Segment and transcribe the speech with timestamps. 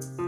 [0.00, 0.23] Thank you.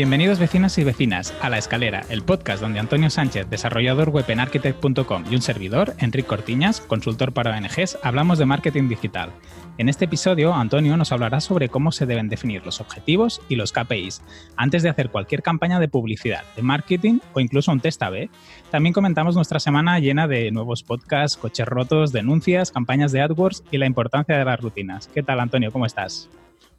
[0.00, 4.40] Bienvenidos vecinas y vecinas a La Escalera, el podcast donde Antonio Sánchez, desarrollador web en
[4.40, 9.28] architect.com y un servidor, Enrique Cortiñas, consultor para ONGs, hablamos de marketing digital.
[9.76, 13.72] En este episodio, Antonio nos hablará sobre cómo se deben definir los objetivos y los
[13.72, 14.22] KPIs
[14.56, 18.30] antes de hacer cualquier campaña de publicidad, de marketing o incluso un test A-B.
[18.70, 23.76] También comentamos nuestra semana llena de nuevos podcasts, coches rotos, denuncias, campañas de AdWords y
[23.76, 25.08] la importancia de las rutinas.
[25.08, 25.70] ¿Qué tal, Antonio?
[25.70, 26.30] ¿Cómo estás?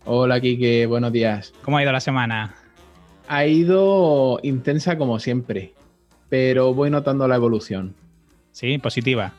[0.05, 0.87] Hola, Kike.
[0.87, 1.53] Buenos días.
[1.61, 2.55] ¿Cómo ha ido la semana?
[3.31, 5.73] Ha ido intensa como siempre,
[6.27, 7.95] pero voy notando la evolución.
[8.51, 9.31] Sí, positiva.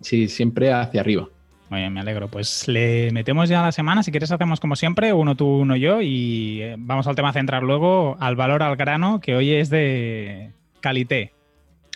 [0.00, 1.28] Sí, siempre hacia arriba.
[1.68, 2.28] Muy bien, me alegro.
[2.28, 4.02] Pues le metemos ya la semana.
[4.02, 7.62] Si quieres, hacemos como siempre, uno tú, uno yo, y eh, vamos al tema central
[7.62, 11.34] luego, al valor al grano, que hoy es de calité.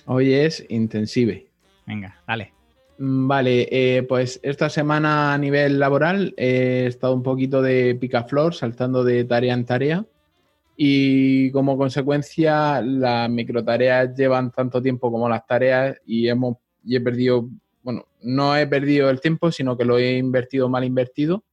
[0.05, 1.47] Hoy es intensive.
[1.87, 2.53] Venga, dale.
[2.99, 8.55] Mm, vale, eh, pues esta semana a nivel laboral he estado un poquito de picaflor,
[8.55, 10.05] saltando de tarea en tarea
[10.77, 17.01] y como consecuencia las microtareas llevan tanto tiempo como las tareas y hemos y he
[17.01, 17.49] perdido,
[17.83, 21.45] bueno, no he perdido el tiempo, sino que lo he invertido mal invertido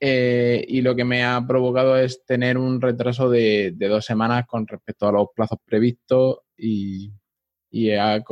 [0.00, 4.66] eh, y lo que me ha provocado es tener un retraso de, dos semanas con
[4.66, 7.12] respecto a los plazos previstos y,
[7.92, 8.22] a,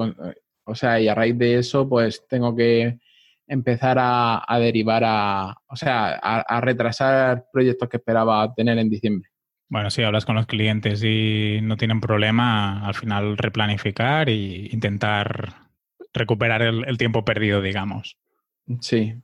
[0.64, 2.98] o sea, y a raíz de eso pues tengo que
[3.46, 9.33] empezar a, derivar a, o sea, a retrasar proyectos que esperaba tener en diciembre.
[9.68, 15.54] Bueno, si hablas con los clientes y no tienen problema, al final replanificar e intentar
[16.12, 18.16] recuperar el, tiempo perdido, digamos.
[18.80, 19.14] Sí.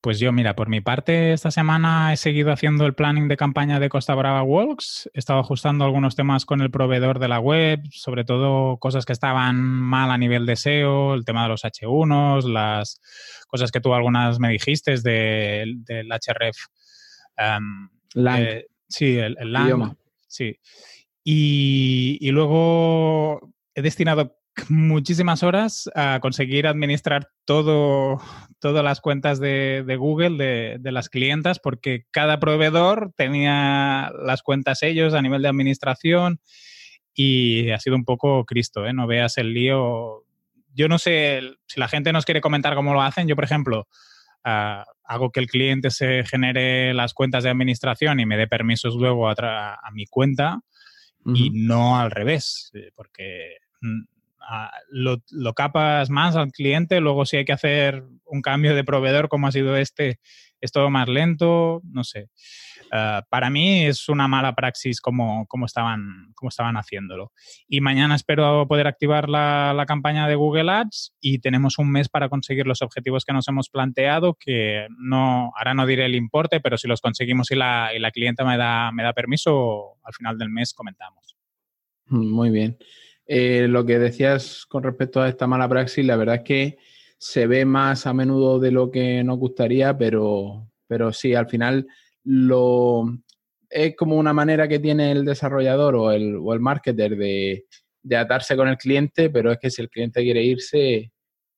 [0.00, 3.80] Pues yo, mira, por mi parte, esta semana he seguido haciendo el planning de campaña
[3.80, 5.10] de Costa Brava Walks.
[5.12, 9.12] He estado ajustando algunos temas con el proveedor de la web, sobre todo cosas que
[9.12, 13.00] estaban mal a nivel de SEO, el tema de los H1s, las
[13.48, 16.56] cosas que tú algunas me dijiste del href.
[17.36, 17.88] Um,
[18.88, 19.54] Sí, el, el
[20.26, 20.58] Sí.
[21.24, 24.38] Y, luego he destinado
[24.70, 28.18] muchísimas horas a conseguir administrar todo,
[28.60, 35.12] todas las cuentas de, Google de, las clientas, porque cada proveedor tenía las cuentas ellos
[35.12, 36.40] a nivel de administración
[37.12, 38.94] y ha sido un poco Cristo, ¿eh?
[38.94, 40.24] No veas el lío.
[40.72, 43.26] Yo no sé si la gente nos quiere comentar cómo lo hacen.
[43.26, 43.86] Yo, por ejemplo,
[44.44, 49.28] hago que el cliente se genere las cuentas de administración y me dé permisos luego
[49.28, 50.60] a, mi cuenta
[51.34, 54.00] y no al revés, eh, porque mm,
[54.90, 59.28] lo, lo, capas más al cliente, luego si hay que hacer un cambio de proveedor
[59.28, 60.20] como ha sido este,
[60.60, 62.28] es todo más lento, no sé.
[62.92, 67.32] Eh, para mí es una mala praxis como, estaban, como estaban haciéndolo.
[67.68, 72.28] Y mañana espero poder activar la, campaña de Google Ads y tenemos un mes para
[72.28, 76.76] conseguir los objetivos que nos hemos planteado, que no, ahora no diré el importe, pero
[76.76, 80.36] si los conseguimos y la, y la clienta me da, me da permiso, al final
[80.36, 81.36] del mes comentamos.
[82.06, 82.76] Muy bien.
[83.26, 86.78] Eh, lo que decías con respecto a esta mala praxis, la verdad es que
[87.18, 91.86] se ve más a menudo de lo que nos gustaría, pero, pero sí, al final
[92.30, 93.06] lo,
[93.70, 97.64] es como una manera que tiene el desarrollador o el, o el marketer de,
[98.14, 101.10] atarse con el cliente, pero es que si el cliente quiere irse,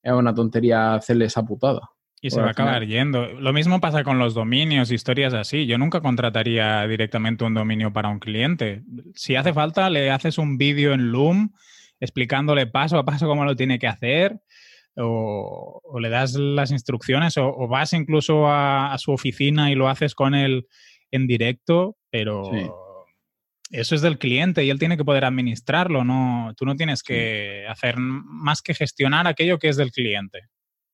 [0.02, 1.80] es una tontería hacerle esa putada.
[2.22, 3.26] Y se va a acabar yendo.
[3.40, 5.66] Lo mismo pasa con los dominios, historias así.
[5.66, 8.82] Yo nunca contrataría directamente un dominio para un cliente.
[9.14, 11.54] Si hace falta, le haces un vídeo en Loom
[11.98, 14.40] explicándole paso a paso cómo lo tiene que hacer
[14.96, 20.34] o, le das las instrucciones o, vas incluso a, su oficina y lo haces con
[20.34, 20.66] él
[21.10, 22.42] en directo, pero
[23.70, 27.64] eso es del cliente y él tiene que poder administrarlo, no, tú no tienes que
[27.68, 30.40] hacer más que gestionar aquello que es del cliente.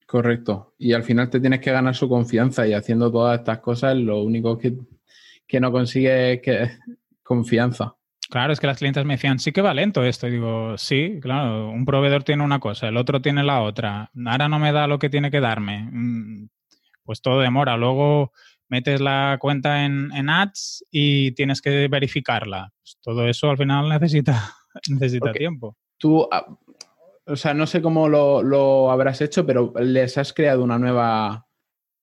[0.06, 0.74] Correcto.
[0.78, 4.22] Y al final te tienes que ganar su confianza y haciendo todas estas cosas lo
[4.22, 4.76] único que,
[5.46, 6.70] que no consigue es que,
[7.22, 7.96] confianza.
[8.28, 10.26] Claro, es que las clientes me decían, sí que va lento esto.
[10.26, 14.10] Y digo, sí, claro, un proveedor tiene una cosa, el otro tiene la otra.
[14.26, 15.88] Ahora no me da lo que tiene que darme.
[15.92, 16.48] Mm,
[17.04, 17.76] pues todo demora.
[17.76, 18.32] Luego
[18.68, 22.72] metes la cuenta en, ads y tienes que verificarla.
[22.78, 24.54] Pues todo eso al final necesita,
[24.88, 25.76] necesita tiempo.
[25.98, 26.46] Tú, ah,
[27.26, 31.46] o sea, no sé cómo lo, habrás hecho, pero les has creado una nueva,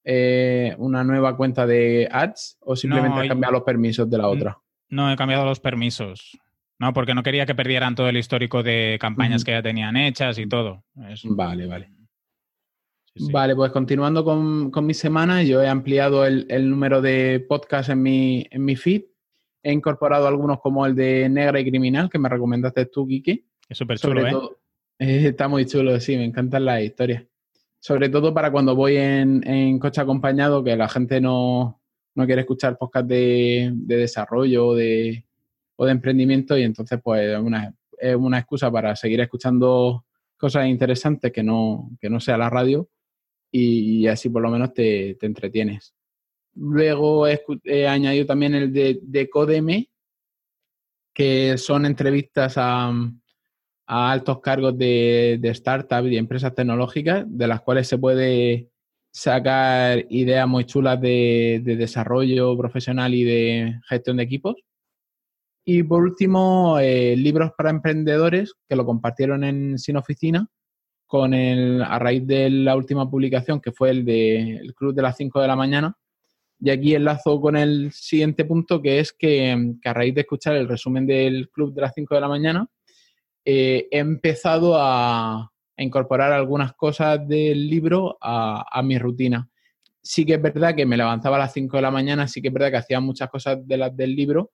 [0.05, 4.62] eh, una nueva cuenta de ads o simplemente has cambiado los permisos de la otra.
[4.93, 6.37] No, he cambiado los permisos.
[6.79, 10.37] No, porque no quería que perdieran todo el histórico de campañas que ya tenían hechas
[10.37, 10.83] y todo.
[11.23, 11.89] Vale, vale.
[13.15, 18.45] Vale, pues continuando con, mi semana, yo he ampliado el, número de podcasts en mi,
[18.49, 19.03] en mi feed.
[19.61, 23.45] He incorporado algunos como el de Negra y Criminal, que me recomendaste tú, Kiki.
[23.69, 24.27] Es súper chulo,
[24.99, 25.27] ¿eh?
[25.27, 27.23] está muy chulo, sí, me encantan las historias.
[27.79, 31.82] Sobre todo para cuando voy en, coche acompañado, que la gente no,
[32.15, 35.25] quiere escuchar podcast de, desarrollo o de,
[35.75, 40.05] o de emprendimiento y entonces pues es una, es una excusa para seguir escuchando
[40.37, 42.89] cosas interesantes que no, que no sea la radio
[43.51, 45.93] y, así por lo menos te, entretienes.
[46.55, 49.89] Luego he, añadido también el de, de Codeme,
[51.13, 52.91] que son entrevistas a,
[53.85, 58.72] altos cargos de, de startups y empresas tecnológicas, de las cuales se puede
[59.13, 64.55] sacar ideas muy chulas de, desarrollo profesional y de gestión de equipos.
[65.65, 70.47] Y por último, eh, libros para emprendedores que lo compartieron en Sin Oficina
[71.05, 75.03] con el, a raíz de la última publicación que fue el de el Club de
[75.03, 75.95] las 5 de la mañana.
[76.59, 80.67] Y aquí enlazo con el siguiente punto que es que, a raíz de escuchar el
[80.67, 82.67] resumen del Club de las 5 de la mañana,
[83.45, 89.49] eh, he empezado a, incorporar algunas cosas del libro a, a, mi rutina.
[90.01, 92.49] Sí que es verdad que me levantaba a las 5 de la mañana, sí que
[92.49, 94.51] es verdad que hacía muchas cosas de las del libro,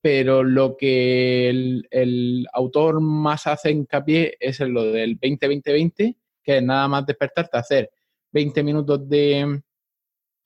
[0.00, 6.62] pero lo que el, autor más hace hincapié es en lo del 20-20-20, que es
[6.62, 7.90] nada más despertarte a hacer
[8.32, 9.60] 20 minutos de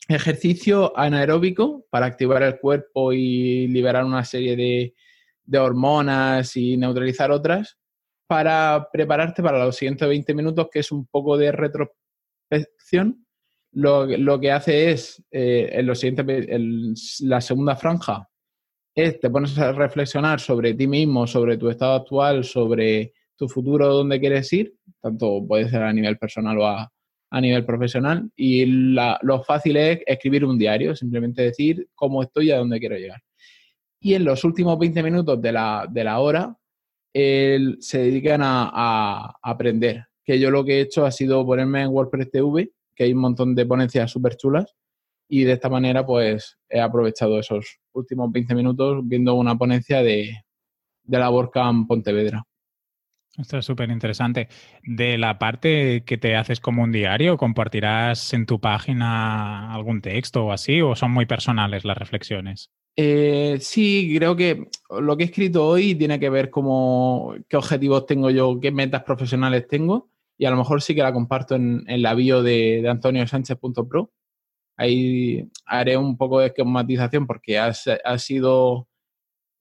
[0.09, 4.95] ejercicio anaeróbico para activar el cuerpo y liberar una serie de,
[5.59, 7.79] hormonas y neutralizar otras,
[8.27, 13.27] para prepararte para los siguientes 20 minutos, que es un poco de retrospección.
[13.73, 16.95] Lo, que hace es, eh, en los siguientes, en
[17.29, 18.29] la segunda franja,
[18.95, 23.89] es te pones a reflexionar sobre ti mismo, sobre tu estado actual, sobre tu futuro,
[23.89, 26.91] dónde quieres ir, tanto puede ser a nivel personal o a,
[27.41, 28.31] nivel profesional.
[28.37, 32.97] Y lo fácil es escribir un diario, simplemente decir cómo estoy y a dónde quiero
[32.97, 33.21] llegar.
[33.99, 36.57] Y en los últimos 20 minutos de la, de la hora
[37.15, 40.07] se dedican a, a, aprender.
[40.25, 43.21] Que yo lo que he hecho ha sido ponerme en WordPress TV, que hay un
[43.21, 44.75] montón de ponencias súper chulas,
[45.29, 50.45] y de esta manera pues he aprovechado esos últimos 20 minutos viendo una ponencia de,
[51.05, 52.45] de la WordCamp Pontevedra.
[53.37, 54.49] Esto es súper interesante.
[54.85, 60.47] De la parte que te haces como un diario, ¿compartirás en tu página algún texto
[60.47, 60.81] o así?
[60.83, 62.71] ¿O son muy personales las reflexiones?
[62.97, 64.69] Eh, sí, creo que
[65.01, 69.03] lo que he escrito hoy tiene que ver como qué objetivos tengo yo, qué metas
[69.03, 70.09] profesionales tengo.
[70.39, 74.13] Y a lo mejor sí que la comparto en, en la bio de, de antoniosánchez.pro
[74.77, 77.73] ahí haré un poco de esquematización porque ha,
[78.19, 78.89] sido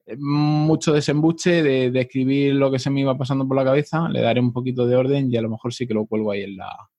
[0.05, 4.21] eh, mucho desembuche de, escribir lo que se me iba pasando por la cabeza, le
[4.21, 6.57] daré un poquito de orden y a lo mejor sí que lo cuelgo ahí en
[6.57, 6.89] la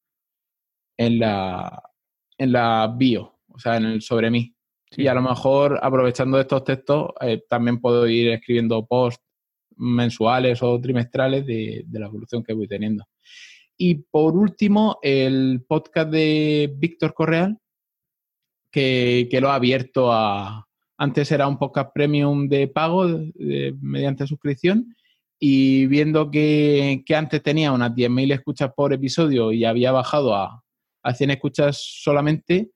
[0.97, 1.83] en la
[2.39, 4.54] en la bio, o sea, en el sobre mí.
[4.97, 9.23] Y a lo mejor aprovechando estos textos eh, también puedo ir escribiendo posts
[9.77, 13.05] mensuales o trimestrales de, la evolución que voy teniendo.
[13.77, 17.59] Y por último, el podcast de Víctor Correal,
[18.71, 20.67] que, lo ha abierto a...
[20.97, 23.07] Antes era un podcast premium de pago
[23.81, 24.95] mediante suscripción
[25.41, 30.63] y viendo que, antes tenía unas 10.000 escuchas por episodio y había bajado a,
[31.03, 32.71] a 100 escuchas solamente,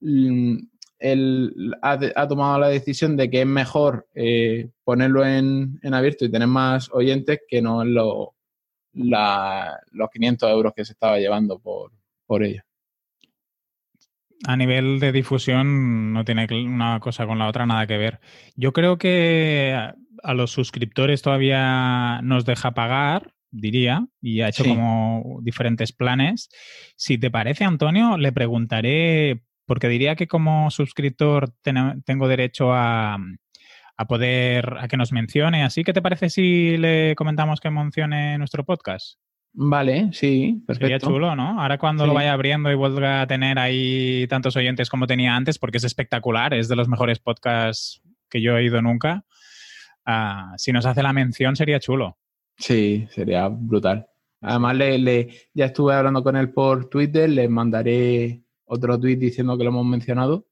[0.00, 0.56] mm,
[1.00, 6.48] él ha, tomado la decisión de que es mejor eh, ponerlo en, abierto y tener
[6.48, 8.34] más oyentes que no en lo,
[8.92, 11.90] los 500 euros que se estaba llevando por,
[12.26, 12.62] por ello
[14.46, 18.20] a nivel de difusión no tiene una cosa con la otra nada que ver.
[18.56, 19.76] Yo creo que
[20.22, 26.48] a los suscriptores todavía nos deja pagar, diría, y ha hecho como diferentes planes.
[26.96, 33.16] Si te parece, Antonio, le preguntaré, porque diría que como suscriptor tengo derecho a,
[33.96, 35.62] a poder, a que nos mencione.
[35.62, 39.20] Así que te parece si le comentamos que mencione nuestro podcast?
[39.52, 40.86] Vale, sí, perfecto.
[40.86, 41.62] Sería chulo, ¿no?
[41.62, 45.56] Ahora cuando lo vaya abriendo y vuelva a tener ahí tantos oyentes como tenía antes,
[45.56, 49.24] porque es espectacular, es de los mejores podcasts que yo he ido nunca.
[50.04, 52.18] Ah, si nos hace la mención sería chulo.
[52.58, 54.08] Sí, sería brutal.
[54.40, 59.64] Además, le, ya estuve hablando con él por Twitter, le mandaré otro tweet diciendo que
[59.64, 60.46] lo hemos mencionado.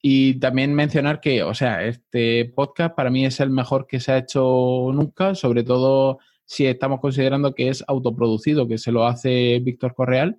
[0.00, 4.12] Y también mencionar que, o sea, este podcast para mí es el mejor que se
[4.12, 9.58] ha hecho nunca, sobre todo si estamos considerando que es autoproducido, que se lo hace
[9.60, 10.38] Víctor Correal.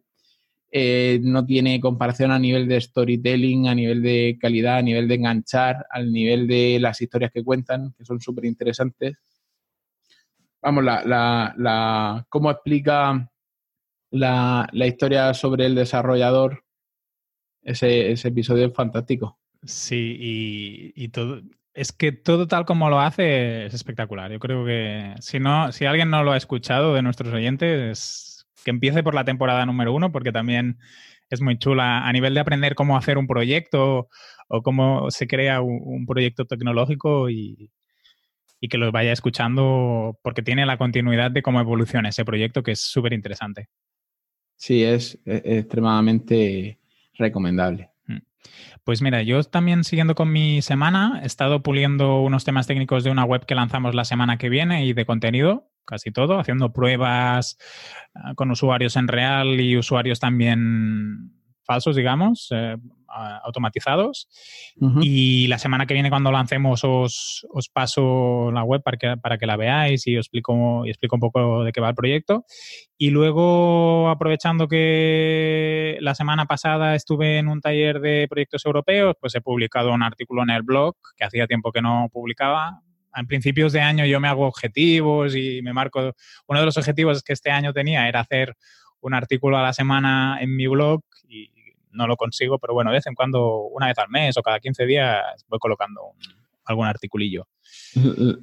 [0.71, 5.15] Eh, no tiene comparación a nivel de storytelling, a nivel de calidad, a nivel de
[5.15, 9.17] enganchar, al nivel de las historias que cuentan, que son súper interesantes.
[10.61, 13.29] Vamos, la, la, la, cómo explica
[14.11, 16.63] la, historia sobre el desarrollador.
[17.61, 19.39] Ese, episodio es fantástico.
[19.63, 21.41] Sí, y, todo.
[21.73, 24.31] Es que todo tal como lo hace es espectacular.
[24.31, 28.71] Yo creo que si no, si alguien no lo ha escuchado de nuestros oyentes, que
[28.71, 30.79] empiece por la temporada número uno, porque también
[31.29, 34.09] es muy chula a nivel de aprender cómo hacer un proyecto
[34.47, 37.71] o cómo se crea un, proyecto tecnológico y,
[38.69, 42.81] que lo vaya escuchando porque tiene la continuidad de cómo evoluciona ese proyecto que es
[42.81, 43.67] súper interesante.
[44.57, 46.78] Sí, es, extremadamente
[47.19, 47.91] recomendable.
[48.07, 48.17] Mm.
[48.83, 53.11] Pues mira, yo también siguiendo con mi semana, he estado puliendo unos temas técnicos de
[53.11, 57.57] una web que lanzamos la semana que viene y de contenido, casi todo, haciendo pruebas
[58.15, 61.38] ah, con usuarios en real y usuarios también
[61.69, 62.77] falsos, digamos, eh,
[63.43, 64.27] automatizados.
[65.01, 69.45] Y la semana que viene, cuando lancemos, os, paso la web para que, para que
[69.45, 72.43] la veáis y os explico, y explico un poco de qué va el proyecto.
[72.97, 79.35] Y luego, aprovechando que la semana pasada estuve en un taller de proyectos europeos, pues
[79.35, 82.81] he publicado un artículo en el blog que hacía tiempo que no publicaba.
[83.15, 86.15] En principios de año yo me hago objetivos y me marco.
[86.47, 88.55] Uno de los objetivos que este año tenía era hacer
[89.01, 91.01] un artículo a la semana en mi blog
[91.91, 94.59] no lo consigo, pero bueno, de vez en cuando, una vez al mes o cada
[94.59, 96.13] 15 días, voy colocando
[96.65, 97.47] algún articulillo.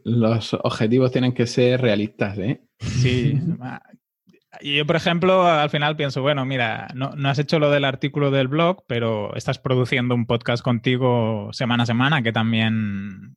[0.04, 2.60] Los objetivos tienen que ser realistas, ¿eh?
[2.80, 3.38] Sí.
[4.60, 8.30] Y yo, por ejemplo, al final pienso, bueno, mira, no, has hecho lo del artículo
[8.30, 13.36] del blog, pero estás produciendo un podcast contigo semana a semana, que también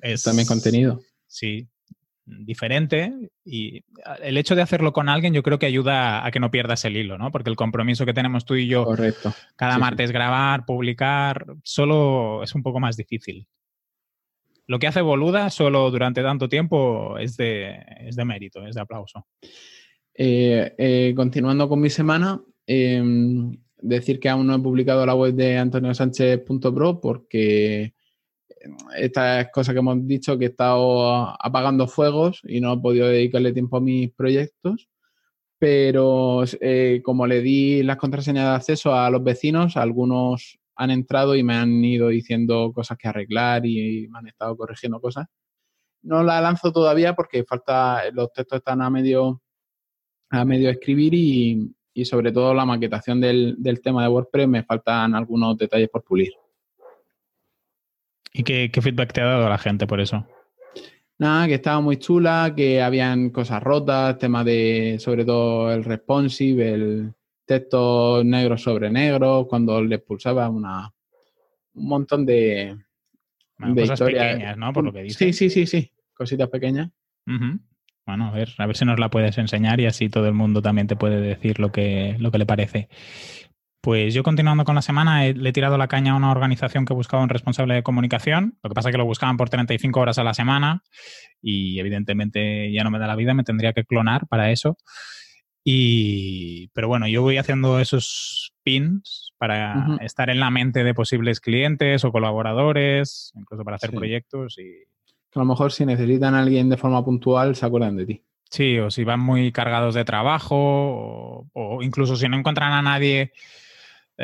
[0.00, 0.22] es...
[0.22, 1.00] También contenido.
[1.26, 1.68] Sí,
[2.40, 3.12] diferente
[3.44, 3.84] y
[4.22, 6.96] el hecho de hacerlo con alguien yo creo que ayuda a que no pierdas el
[6.96, 7.30] hilo, ¿no?
[7.30, 9.32] Porque el compromiso que tenemos tú y yo Correcto.
[9.56, 13.46] cada martes grabar, publicar, solo es un poco más difícil.
[14.66, 18.80] Lo que hace Boluda solo durante tanto tiempo es de, es de mérito, es de
[18.80, 19.26] aplauso.
[20.14, 25.34] Eh, eh, continuando con mi semana, em, decir que aún no he publicado la web
[25.34, 27.94] de antoniosánchez.pro porque
[28.96, 33.52] estas cosas que hemos dicho, que he estado apagando fuegos y no he podido dedicarle
[33.52, 34.88] tiempo a mis proyectos,
[35.58, 41.36] pero eh, como le di las contraseñas de acceso a los vecinos, algunos han entrado
[41.36, 45.26] y me han ido diciendo cosas que arreglar y me han estado corrigiendo cosas.
[46.02, 49.40] No la lanzo todavía porque falta, los textos están a medio,
[50.30, 55.56] a medio escribir y, sobre todo la maquetación del tema de WordPress me faltan algunos
[55.58, 56.32] detalles por pulir.
[58.32, 60.26] ¿Y qué, feedback te ha dado la gente por eso?
[61.18, 66.72] Nada, que estaba muy chula, que habían cosas rotas, temas de, sobre todo el responsive,
[66.72, 70.92] el texto negro sobre negro, cuando le pulsaba una,
[71.74, 72.76] un montón de,
[73.76, 74.72] cosas pequeñas, ¿no?
[74.72, 75.18] Por lo que dices.
[75.18, 76.90] Sí, sí, sí, sí, cositas pequeñas.
[78.04, 80.60] Bueno, a ver, a ver si nos la puedes enseñar y así todo el mundo
[80.60, 82.88] también te puede decir lo que, lo que le parece.
[83.82, 86.94] Pues yo continuando con la semana le he tirado la caña a una organización que
[86.94, 88.56] buscaba un responsable de comunicación.
[88.62, 90.84] Lo que pasa es que lo buscaban por 35 horas a la semana
[91.42, 94.76] y evidentemente ya no me da la vida, me tendría que clonar para eso.
[95.64, 101.40] Y, pero bueno, yo voy haciendo esos pins para estar en la mente de posibles
[101.40, 104.58] clientes o colaboradores, incluso para hacer proyectos.
[104.60, 104.84] Y...
[105.34, 108.22] A lo mejor si necesitan a alguien de forma puntual, se acuerdan de ti.
[108.48, 113.32] Sí, o si van muy cargados de trabajo, o incluso si no encuentran a nadie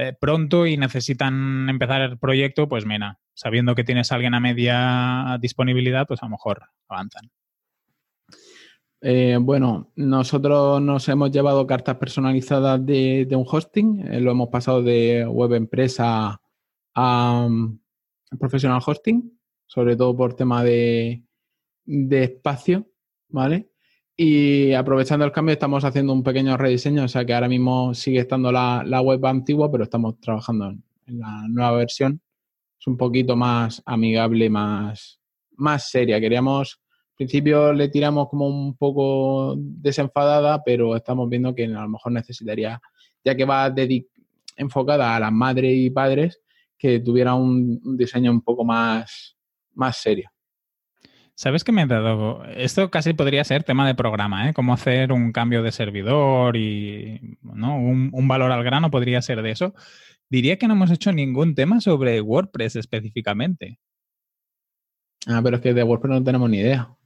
[0.01, 4.39] eh, pronto y necesitan empezar el proyecto, pues mira, sabiendo que tienes a alguien a
[4.39, 7.33] media disponibilidad, pues a lo mejor avanzan.
[9.01, 14.85] Eh, bueno, nosotros nos hemos llevado cartas personalizadas de, un hosting, eh, lo hemos pasado
[14.85, 16.41] de web empresa
[16.95, 17.77] a, um,
[18.39, 19.37] professional hosting,
[19.67, 21.25] sobre todo por tema de,
[21.85, 22.87] de espacio,
[23.31, 23.69] ¿vale?
[24.21, 28.19] Y aprovechando el cambio, estamos haciendo un pequeño rediseño, o sea que ahora mismo sigue
[28.19, 30.71] estando la, web antigua, pero estamos trabajando
[31.07, 32.21] en, la nueva versión.
[32.81, 35.21] Es un poquito más amigable, más,
[35.53, 36.21] más seria.
[36.21, 41.89] Queríamos, al principio le tiramos como un poco desenfadada, pero estamos viendo que a lo
[41.89, 42.81] mejor necesitaría,
[43.25, 43.73] ya que va
[44.57, 46.41] enfocada a las madres y padres,
[46.77, 49.37] que tuviera un, un diseño un poco más,
[49.75, 50.29] más serio.
[51.39, 52.45] ¿Sabes qué me he dado?
[52.47, 54.55] Esto casi podría ser tema de programa, ¿eh?
[54.55, 57.79] Cómo hacer un cambio de servidor y ¿no?
[57.79, 59.73] un, valor al grano podría ser de eso.
[60.29, 63.79] Diría que no hemos hecho ningún tema sobre WordPress específicamente.
[65.29, 66.97] Ah, pero es que de WordPress no tenemos ni idea.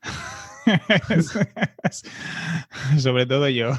[2.97, 3.73] sobre todo yo.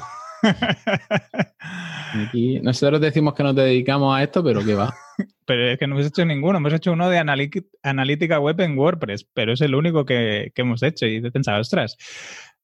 [2.62, 4.93] Nosotros decimos que nos dedicamos a esto, pero ¿qué va?
[5.45, 6.57] pero es que no hemos hecho ninguno.
[6.57, 11.05] Hemos hecho uno de analítica web en WordPress, pero es el único que, hemos hecho.
[11.05, 11.97] Y he pensado, ostras,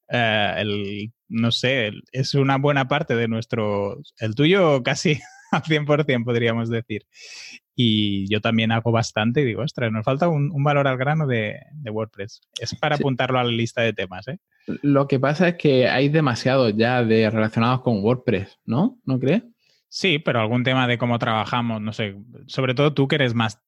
[0.09, 5.19] eh, el, no sé, es una buena parte de nuestro, el tuyo casi
[5.51, 7.06] al 100% podríamos decir.
[7.75, 11.60] Y yo también hago bastante y digo, ostras, nos falta un, valor al grano de,
[11.89, 12.41] WordPress.
[12.60, 14.27] Es para apuntarlo a la lista de temas.
[14.27, 14.39] ¿eh?
[14.82, 19.00] Lo que pasa es que hay demasiados ya de relacionados con WordPress, ¿no?
[19.06, 19.44] ¿No crees?
[19.88, 22.15] Sí, pero algún tema de cómo trabajamos, no sé,
[22.48, 23.60] sobre todo tú que eres más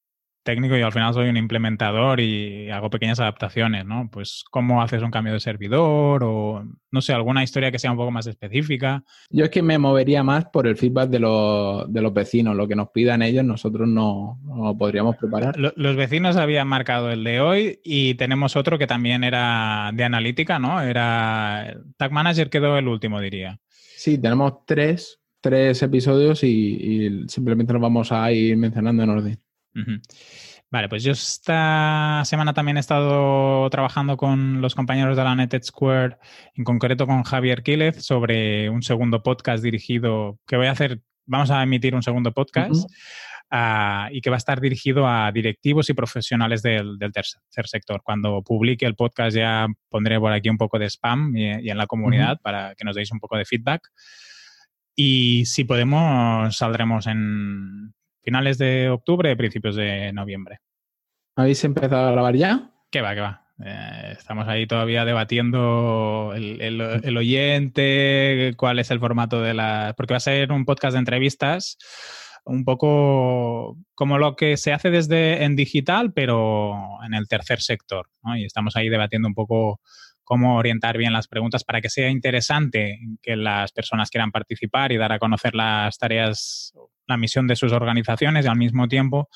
[0.43, 4.09] técnico y al final soy un implementador y hago pequeñas adaptaciones, ¿no?
[4.11, 7.97] Pues cómo haces un cambio de servidor o, no sé, alguna historia que sea un
[7.97, 9.03] poco más específica.
[9.29, 12.67] Yo es que me movería más por el feedback de los, de los vecinos, lo
[12.67, 15.55] que nos pidan ellos, nosotros no, no podríamos preparar.
[15.57, 20.59] Los vecinos habían marcado el de hoy y tenemos otro que también era de analítica,
[20.59, 20.81] ¿no?
[20.81, 23.59] Era Tag Manager quedó el último, diría.
[23.67, 29.39] Sí, tenemos tres, tres episodios y simplemente nos vamos a ir mencionando en orden.
[30.69, 35.63] Vale, pues yo esta semana también he estado trabajando con los compañeros de la Netted
[35.63, 36.17] Square,
[36.55, 41.51] en concreto con Javier Quílez, sobre un segundo podcast dirigido, que voy a hacer, vamos
[41.51, 42.85] a emitir un segundo podcast
[43.49, 48.01] ah, y que va a estar dirigido a directivos y profesionales del, tercer, sector.
[48.03, 51.87] Cuando publique el podcast ya pondré por aquí un poco de spam y, en la
[51.87, 53.89] comunidad para que nos deis un poco de feedback.
[54.95, 60.59] Y si podemos, saldremos en finales de octubre, principios de noviembre.
[61.35, 62.71] ¿Habéis empezado a grabar ya?
[62.89, 63.47] ¿Qué va, qué va?
[63.63, 69.93] Eh, estamos ahí todavía debatiendo el, oyente, cuál es el formato de la...
[69.95, 71.77] Porque va a ser un podcast de entrevistas
[72.43, 76.73] un poco como lo que se hace desde en digital, pero
[77.05, 78.09] en el tercer sector.
[78.35, 79.79] Y estamos ahí debatiendo un poco
[80.23, 84.97] cómo orientar bien las preguntas para que sea interesante que las personas quieran participar y
[84.97, 86.73] dar a conocer las tareas,
[87.11, 89.29] la misión de sus organizaciones y al mismo tiempo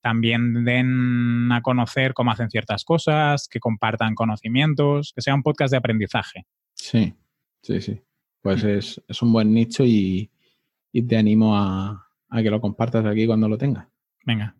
[0.00, 5.70] también den a conocer cómo hacen ciertas cosas, que compartan conocimientos, que sea un podcast
[5.70, 6.46] de aprendizaje.
[6.74, 7.14] Sí,
[7.62, 8.00] sí, sí.
[8.40, 8.68] Pues mm.
[8.68, 10.30] es, un buen nicho y,
[10.92, 13.86] te animo a, que lo compartas aquí cuando lo tengas.
[14.24, 14.56] Venga.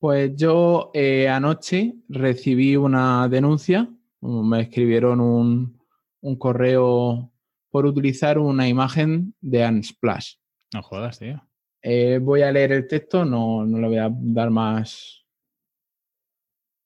[0.00, 3.88] Pues yo eh, anoche recibí una denuncia
[4.24, 7.30] me escribieron un, correo
[7.70, 10.36] por utilizar una imagen de Unsplash.
[10.72, 11.46] No jodas, tío.
[11.86, 15.22] Eh, voy a leer el texto, no, no le voy a dar más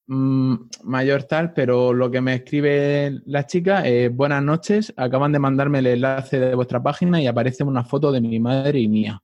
[0.08, 5.38] mm, mayor tal, pero lo que me escribe la chica es buenas noches, acaban de
[5.38, 9.22] mandarme el enlace de vuestra página y aparece una foto de mi madre y mía.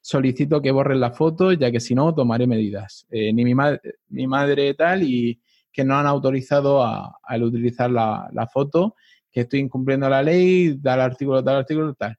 [0.00, 3.06] Solicito que borren la foto, ya que si no, tomaré medidas.
[3.08, 5.40] Eh, ni mi, madre, mi madre tal y
[5.72, 8.96] que no han autorizado al utilizar la, foto,
[9.30, 12.18] que estoy incumpliendo la ley, tal artículo, tal artículo, tal.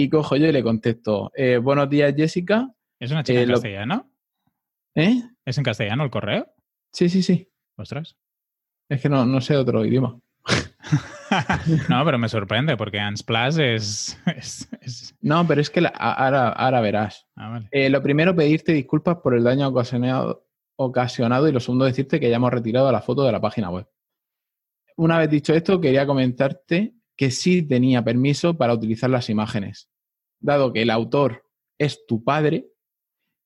[0.00, 2.72] Y cojo yo y le contesto, eh, buenos días Jessica.
[3.00, 4.08] ¿Es una chica en eh, castellano?
[4.94, 5.22] ¿Eh?
[5.44, 6.46] ¿Es en castellano el correo?
[6.92, 7.50] Sí, sí, sí.
[7.76, 8.16] Ostras.
[8.88, 10.20] Es que no, no sé otro idioma.
[11.88, 17.26] no, pero me sorprende porque Unsplash es, es, No, pero es que ahora, ahora verás.
[17.34, 22.20] Ah, eh, lo primero, pedirte disculpas por el daño ocasionado, ocasionado y lo segundo decirte
[22.20, 23.88] que ya hemos retirado la foto de la página web.
[24.96, 29.90] Una vez dicho esto, quería comentarte que sí tenía permiso para utilizar las imágenes,
[30.38, 31.44] dado que el autor
[31.76, 32.68] es tu padre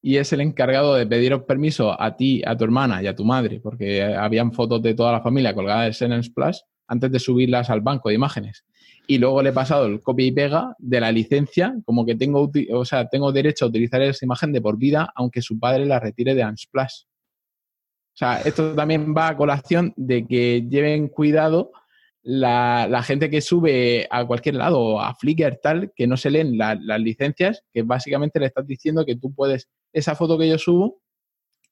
[0.02, 3.24] y es el encargado de pediros permiso a ti, a tu hermana y a tu
[3.24, 7.70] madre, porque habían fotos de toda la familia colgadas en el Splash antes de subirlas
[7.70, 8.64] al banco de imágenes.
[9.06, 12.52] Y luego le he pasado el copia y pega de la licencia, como que tengo,
[12.72, 15.98] o sea, tengo derecho a utilizar esa imagen de por vida, aunque su padre la
[15.98, 17.04] retire de Unsplash.
[17.04, 21.72] O sea, esto también va a colación de que lleven cuidado
[22.22, 27.00] la, gente que sube a cualquier lado, a Flickr, tal, que no se leen las
[27.00, 31.00] licencias, que básicamente le estás diciendo que tú puedes, esa foto que yo subo,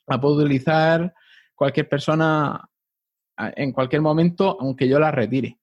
[0.06, 1.14] la puedo utilizar
[1.54, 2.68] cualquier persona
[3.38, 5.58] en cualquier momento, aunque yo la retire.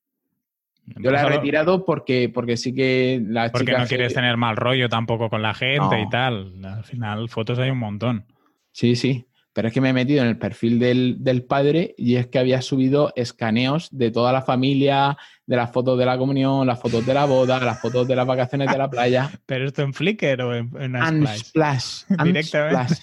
[0.95, 4.87] Yo la he retirado porque, porque sí que la Porque no quieres tener mal rollo
[4.87, 6.63] tampoco con la gente y tal.
[6.63, 8.25] Al final, fotos hay un montón.
[8.71, 9.27] Sí, sí.
[9.57, 12.61] Pero es que me he metido en el perfil del, padre y es que había
[12.61, 15.17] subido escaneos de toda la familia,
[15.47, 18.27] de las fotos de la comunión, las fotos de la boda, las fotos de las
[18.27, 19.31] vacaciones de la playa.
[19.47, 22.03] ¿Pero esto en Flickr o en, en Unsplash?
[22.23, 22.93] Directamente.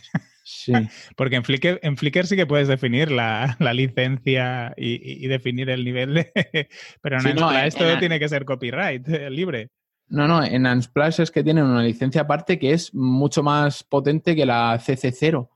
[0.45, 0.73] Sí.
[1.17, 6.15] Porque en Flickr, en Flickr sí que puedes definir la, licencia y, definir el nivel
[6.15, 6.69] de...
[7.03, 9.71] Pero en Unsplash esto tiene que ser copyright, eh, libre.
[10.07, 14.37] No, no, en Unsplash es que tienen una licencia aparte que es mucho más potente
[14.37, 15.49] que la CC0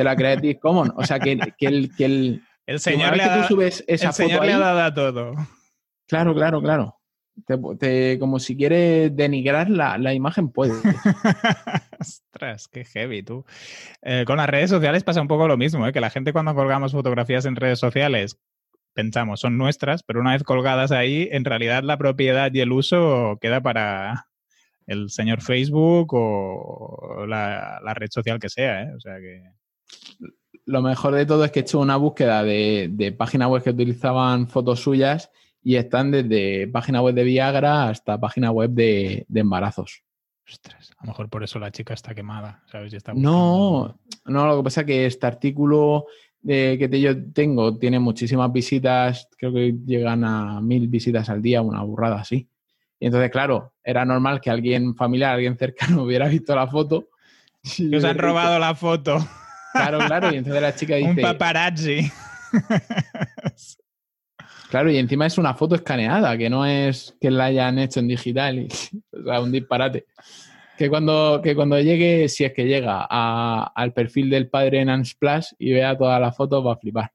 [0.00, 0.92] que la Creative Commons.
[0.96, 4.58] O sea, que, el, que el, el señor, le, ha, subes esa foto le ha
[4.58, 5.34] dado a todo.
[6.08, 6.96] Claro, claro, claro.
[7.78, 10.82] Te, como si quieres denigrar la, imagen, puedes.
[12.00, 13.44] Ostras, qué heavy tú.
[14.00, 15.92] Eh, con las redes sociales pasa un poco lo mismo, ¿eh?
[15.92, 18.38] que la gente cuando colgamos fotografías en redes sociales
[18.94, 23.38] pensamos son nuestras, pero una vez colgadas ahí, en realidad la propiedad y el uso
[23.40, 24.26] queda para
[24.86, 28.92] el señor Facebook o la, red social que sea, ¿eh?
[28.96, 29.59] O sea que...
[30.66, 33.70] Lo mejor de todo es que he hecho una búsqueda de, de páginas web que
[33.70, 35.30] utilizaban fotos suyas
[35.62, 40.02] y están desde página web de Viagra hasta página web de, embarazos.
[40.48, 42.96] Ostras, a lo mejor por eso la chica está quemada, ¿sabes?
[43.14, 46.06] no, no, lo que pasa es que este artículo
[46.44, 51.82] que yo tengo tiene muchísimas visitas, creo que llegan a mil visitas al día, una
[51.82, 52.48] burrada así.
[52.98, 57.10] Y entonces, claro, era normal que alguien familiar, alguien cercano hubiera visto la foto.
[57.62, 59.18] Os han robado la foto.
[59.72, 61.10] Claro, claro, y entonces la chica dice...
[61.10, 62.10] Un paparazzi.
[64.70, 68.06] Claro, y encima es una foto escaneada, que no es que la hayan hecho en
[68.06, 68.68] digital,
[69.12, 70.06] o sea, un disparate.
[70.78, 75.48] Que cuando, que cuando llegue, si es que llega al perfil del padre en Unsplash
[75.58, 77.12] y vea todas las fotos, va a flipar.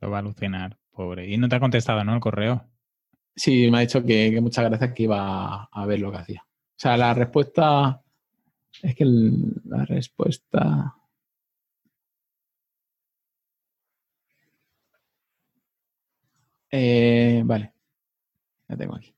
[0.00, 1.26] Lo va a alucinar, pobre.
[1.26, 2.14] Y no te ha contestado, ¿no?
[2.14, 2.64] El correo.
[3.34, 6.44] Sí, me ha dicho que, muchas gracias que iba a ver lo que hacía.
[6.44, 8.00] O sea, la respuesta.
[8.82, 10.94] Es que la respuesta.
[16.76, 17.72] Eh, vale.
[18.68, 19.14] Ya tengo aquí.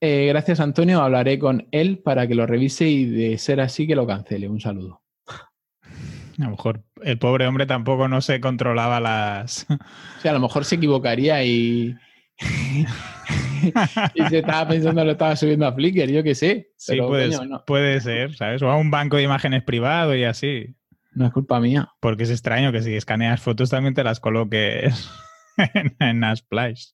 [0.00, 1.02] Eh, gracias, Antonio.
[1.02, 4.48] Hablaré con él para que lo revise y de ser así que lo cancele.
[4.48, 5.02] Un saludo.
[6.38, 9.66] A lo mejor el pobre hombre tampoco no se controlaba las.
[9.68, 11.96] O sea, a lo mejor se equivocaría y.
[14.14, 16.70] y se estaba pensando lo estaba subiendo a Flickr, yo qué sé.
[16.76, 17.36] Sí, puede,
[17.66, 18.62] puede ser, ¿sabes?
[18.62, 20.76] O a un banco de imágenes privado y así.
[21.12, 21.88] No es culpa mía.
[22.00, 25.10] Porque es extraño que si escaneas fotos también te las coloques
[26.00, 26.86] en, Splash.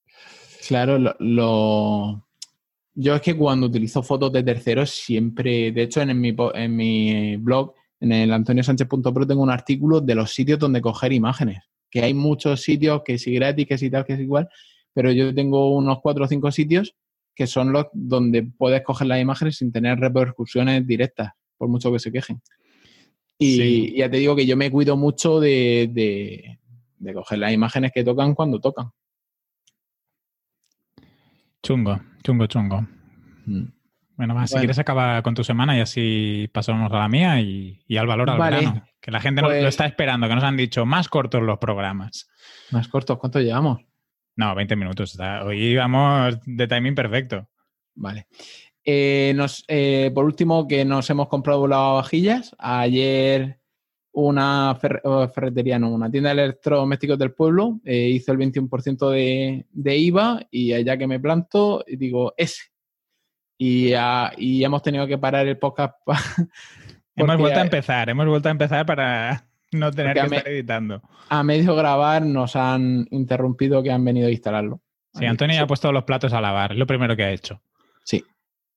[0.66, 2.26] Claro, lo,
[2.94, 7.36] yo es que cuando utilizo fotos de terceros siempre, de hecho en mi, en mi
[7.36, 12.14] blog, en el antoniosánchez.pro tengo un artículo de los sitios donde coger imágenes, que hay
[12.14, 14.48] muchos sitios que si gratis, que si tal, que es igual,
[14.92, 16.94] pero yo tengo unos cuatro o cinco sitios
[17.38, 22.00] que son los donde puedes coger las imágenes sin tener repercusiones directas, por mucho que
[22.00, 22.42] se quejen.
[23.38, 26.58] Y ya te digo que yo me cuido mucho de, de
[27.14, 28.90] coger las imágenes que tocan cuando tocan.
[31.62, 32.86] Chungo, chungo, chungo.
[33.46, 33.66] Mm.
[34.16, 37.80] Bueno, más, si quieres acabar con tu semana y así pasamos a la mía y,
[37.96, 38.82] al valor al verano.
[39.00, 42.28] Que la gente lo pues está esperando, que nos han dicho más cortos los programas.
[42.72, 43.78] Más cortos, ¿cuánto llevamos?
[44.34, 45.16] No, 20 minutos.
[45.44, 47.48] Hoy vamos de timing perfecto.
[47.94, 48.26] Vale.
[48.84, 52.56] Eh, nos, eh, por último, que nos hemos comprado lavavajillas.
[52.58, 53.60] Ayer
[54.12, 59.96] una ferretería, no, una tienda de electrodomésticos del pueblo, eh, hizo el 21% de, de,
[59.96, 62.62] IVA y allá que me planto, digo, ese.
[63.58, 63.92] Y,
[64.36, 65.94] y hemos tenido que parar el podcast.
[67.16, 71.02] hemos vuelto a empezar, hemos vuelto a empezar para no tener que estar editando.
[71.28, 74.80] A medio grabar nos han interrumpido que han venido a instalarlo.
[75.14, 77.60] Sí, Antonio ya ha puesto los platos a lavar, es lo primero que ha hecho.
[78.04, 78.24] Sí.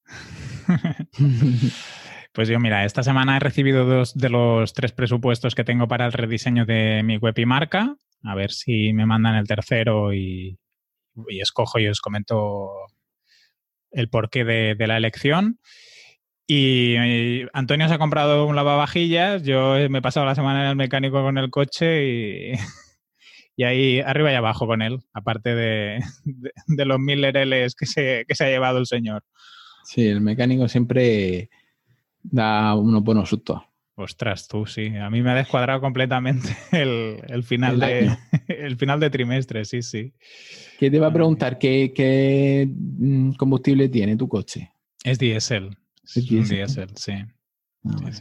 [2.33, 6.05] Pues yo, mira, esta semana he recibido dos de los tres presupuestos que tengo para
[6.05, 7.95] el rediseño de mi web y marca.
[8.23, 10.57] A ver si me mandan el tercero y,
[11.27, 12.69] escojo y os comento
[13.91, 15.59] el porqué de, la elección.
[16.47, 16.95] Y,
[17.51, 21.21] Antonio se ha comprado un lavavajillas, yo me he pasado la semana en el mecánico
[21.21, 22.51] con el coche y,
[23.57, 25.99] y ahí arriba y abajo con él, aparte de,
[26.67, 29.23] los mil LLs que se, que se ha llevado el señor.
[29.83, 31.49] Sí, el mecánico siempre
[32.23, 33.61] da unos buenos sustos.
[33.95, 34.95] Ostras, tú sí.
[34.97, 40.13] A mí me ha descuadrado completamente el, final, de, el final de trimestre, sí, sí.
[40.79, 41.57] ¿Qué te va a preguntar?
[41.59, 44.71] ¿Qué, mm, combustible tiene tu coche?
[45.03, 45.77] Es diésel.
[46.03, 47.13] Es diésel, sí.
[47.85, 48.11] Ah,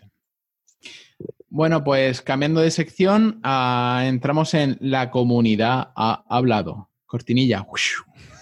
[1.49, 6.91] bueno, pues cambiando de sección, ah, entramos en la comunidad ha hablado.
[7.07, 7.67] Cortinilla.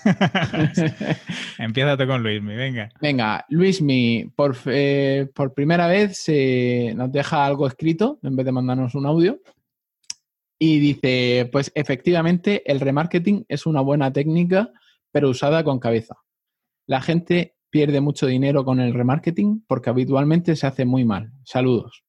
[1.58, 2.90] Empiézate con Luismi, venga.
[3.00, 6.26] Venga, Luismi, por, eh, por primera vez
[6.94, 9.40] nos deja algo escrito en vez de mandarnos un audio.
[10.58, 14.72] Y dice, pues efectivamente el remarketing es una buena técnica,
[15.12, 16.16] pero usada con cabeza.
[16.86, 21.32] La gente pierde mucho dinero con el remarketing porque habitualmente se hace muy mal.
[21.44, 22.04] Saludos.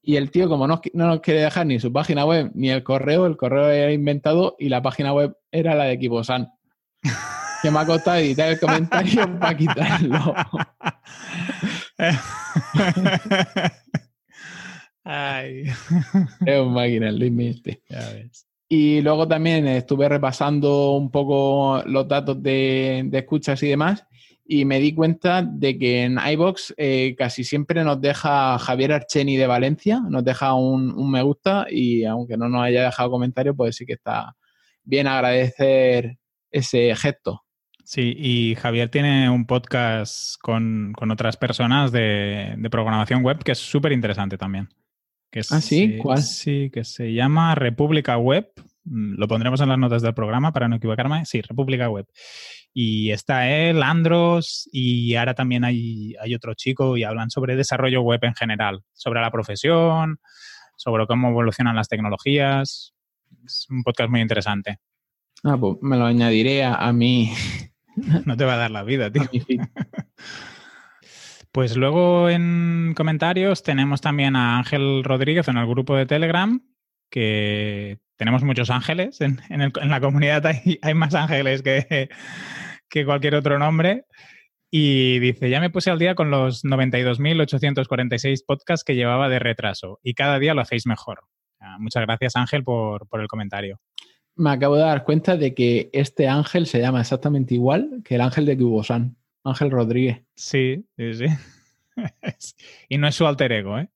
[0.00, 2.82] Y el tío, como no, no, nos quiere dejar ni su página web ni el
[2.82, 6.48] correo, el correo era inventado y la página web era la de Equiposan
[7.62, 10.34] que me ha costado editar el comentario para quitarlo.
[15.04, 15.64] Ay.
[16.44, 17.82] Es un máquina, Luis este.
[18.68, 24.04] Y luego también estuve repasando un poco los datos de, escuchas y demás
[24.50, 29.36] y me di cuenta de que en iBox eh, casi siempre nos deja Javier Archeni
[29.36, 33.54] de Valencia, nos deja un, un, me gusta y aunque no nos haya dejado comentario,
[33.54, 34.34] pues sí que está
[34.84, 36.16] bien agradecer
[36.50, 37.44] ese gesto.
[37.84, 43.92] Sí, y Javier tiene un podcast con, otras personas de, programación web que es súper
[43.92, 44.68] interesante también.
[45.30, 46.22] Que ah, sí, ¿cuál?
[46.22, 48.52] Sí, que se llama República Web.
[48.84, 51.24] Mm, lo pondremos en las notas del programa para no equivocarme.
[51.24, 52.06] Sí, República Web.
[52.74, 58.02] Y está él, Andros, y ahora también hay, hay otro chico y hablan sobre desarrollo
[58.02, 60.18] web en general, sobre la profesión,
[60.76, 62.92] sobre cómo evolucionan las tecnologías.
[63.46, 64.78] Es un podcast muy interesante.
[65.44, 67.32] Ah, pues me lo añadiré a, a mi,
[68.26, 69.22] no te va a dar la vida, tío.
[71.50, 76.60] Pues luego en comentarios tenemos también a Ángel Rodríguez en el grupo de Telegram,
[77.10, 79.20] que tenemos muchos ángeles.
[79.22, 82.10] En, la comunidad hay, más ángeles que,
[82.88, 84.04] que, cualquier otro nombre.
[84.70, 89.98] Y dice, ya me puse al día con los 92.846 podcasts que llevaba de retraso
[90.02, 91.22] y cada día lo hacéis mejor.
[91.78, 93.80] Muchas gracias Ángel por, por el comentario
[94.38, 98.20] me acabo de dar cuenta de que este ángel se llama exactamente igual que el
[98.20, 100.22] ángel de Cubosan, Ángel Rodríguez.
[100.36, 101.26] Sí, sí, sí.
[102.88, 103.88] y no es su alter ego, ¿eh?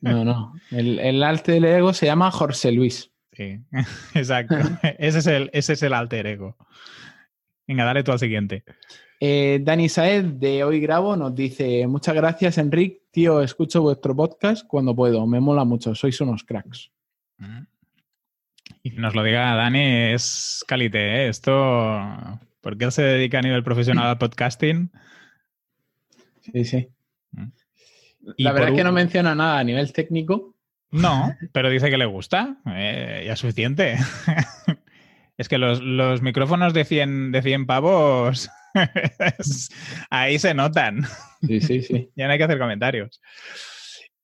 [0.00, 0.54] No, no.
[0.70, 3.10] El, alter ego se llama Jorge Luis.
[3.32, 3.60] Sí,
[4.14, 4.56] exacto.
[4.98, 6.56] ese, es el, ese es el alter ego.
[7.66, 8.64] Venga, dale tú al siguiente.
[9.18, 13.02] Eh, Dani Saez de Hoy Grabo nos dice: Muchas gracias, Enric.
[13.10, 15.26] Tío, escucho vuestro podcast cuando puedo.
[15.26, 15.94] Me mola mucho.
[15.94, 16.90] Sois unos cracks.
[17.38, 17.62] Mm.
[18.82, 21.28] Y nos lo diga Dani, es calité, ¿eh?
[21.28, 22.00] Esto,
[22.60, 24.90] porque él se dedica a nivel profesional al podcasting.
[26.40, 26.88] Sí, sí.
[27.32, 27.48] Mm.
[28.38, 30.54] La verdad es que no menciona nada a nivel técnico.
[30.90, 32.56] No, pero dice que le gusta.
[32.66, 33.96] Eh, ya es suficiente.
[35.36, 35.82] es que los,
[36.22, 38.50] micrófonos de 100, de 100 pavos,
[40.10, 41.04] ahí se notan.
[41.42, 42.10] Sí, sí, sí.
[42.16, 43.20] ya no hay que hacer comentarios.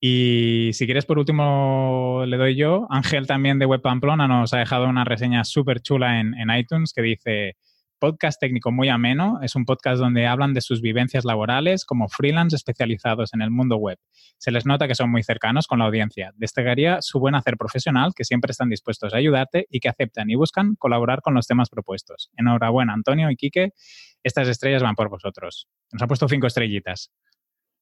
[0.01, 2.87] Y si quieres, por último, le doy yo.
[2.91, 7.01] Ángel también de Web Pamplona nos ha dejado una reseña súper chula en, iTunes que
[7.01, 7.57] dice,
[7.99, 9.41] podcast técnico muy ameno.
[9.43, 13.77] Es un podcast donde hablan de sus vivencias laborales como freelance especializados en el mundo
[13.77, 13.99] web.
[14.37, 16.33] Se les nota que son muy cercanos con la audiencia.
[16.37, 20.35] Destacaría su buen hacer profesional, que siempre están dispuestos a ayudarte y que aceptan y
[20.35, 22.31] buscan colaborar con los temas propuestos.
[22.37, 23.71] Enhorabuena, Antonio y Quique.
[24.23, 25.69] Estas estrellas van por vosotros.
[25.91, 27.11] Nos ha puesto cinco estrellitas.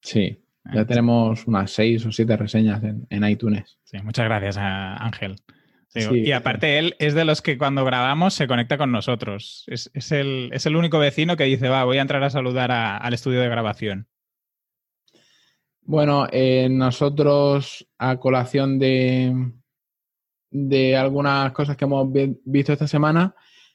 [0.01, 3.79] Sí, ya tenemos unas seis o siete reseñas en, iTunes.
[3.85, 5.37] Sí, muchas gracias, Ángel.
[5.95, 9.65] y aparte él es de los que cuando grabamos se conecta con nosotros.
[9.67, 13.49] Es, el, único vecino que dice, va, voy a entrar a saludar al estudio de
[13.49, 14.09] grabación.
[15.83, 19.53] Bueno, eh, nosotros a colación de,
[20.51, 22.09] de algunas cosas que hemos
[22.45, 23.35] visto esta semana,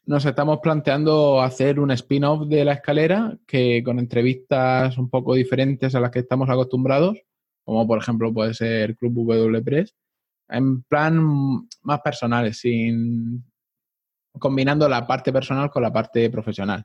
[0.10, 5.94] nos estamos planteando hacer un spin-off de la escalera que con entrevistas un poco diferentes
[5.94, 7.16] a las que estamos acostumbrados,
[7.64, 9.96] como por ejemplo puede ser Club WPress,
[10.48, 13.46] en plan más personales, sin
[14.40, 16.84] combinando la parte personal con la parte profesional.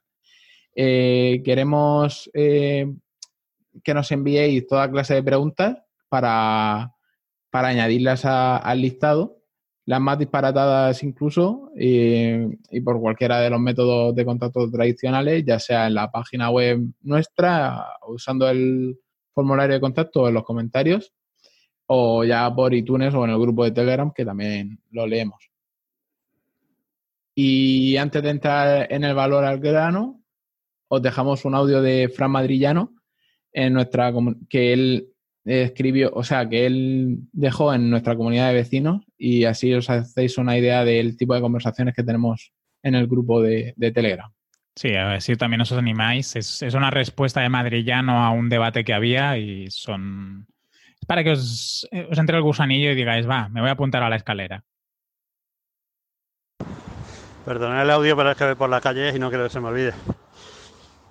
[0.76, 2.92] Eh, queremos eh,
[3.82, 5.78] que nos enviéis toda clase de preguntas
[6.10, 6.92] para,
[7.48, 9.43] para añadirlas al listado
[9.86, 15.86] las más disparatadas incluso, y, por cualquiera de los métodos de contacto tradicionales, ya sea
[15.86, 18.98] en la página web nuestra, usando el
[19.34, 21.12] formulario de contacto o en los comentarios,
[21.86, 25.50] o ya por iTunes o en el grupo de Telegram, que también lo leemos.
[27.34, 30.22] Y antes de entrar en el valor al grano,
[30.88, 32.94] os dejamos un audio de Fran Madrillano
[33.52, 34.12] en nuestra
[34.48, 35.13] que él
[35.44, 40.38] escribió, o sea, que él dejó en nuestra comunidad de vecinos y así os hacéis
[40.38, 42.52] una idea del tipo de conversaciones que tenemos
[42.82, 44.30] en el grupo de, Telegram.
[44.76, 46.34] Sí, a ver si también os animáis.
[46.36, 50.46] Es, una respuesta de madrillano a un debate que había y son...
[51.00, 54.02] Es para que os, os entre el gusanillo y digáis, va, me voy a apuntar
[54.02, 54.64] a la escalera.
[57.44, 59.60] Perdonad el audio, pero es que voy por la calle y no quiero que se
[59.60, 59.92] me olvide.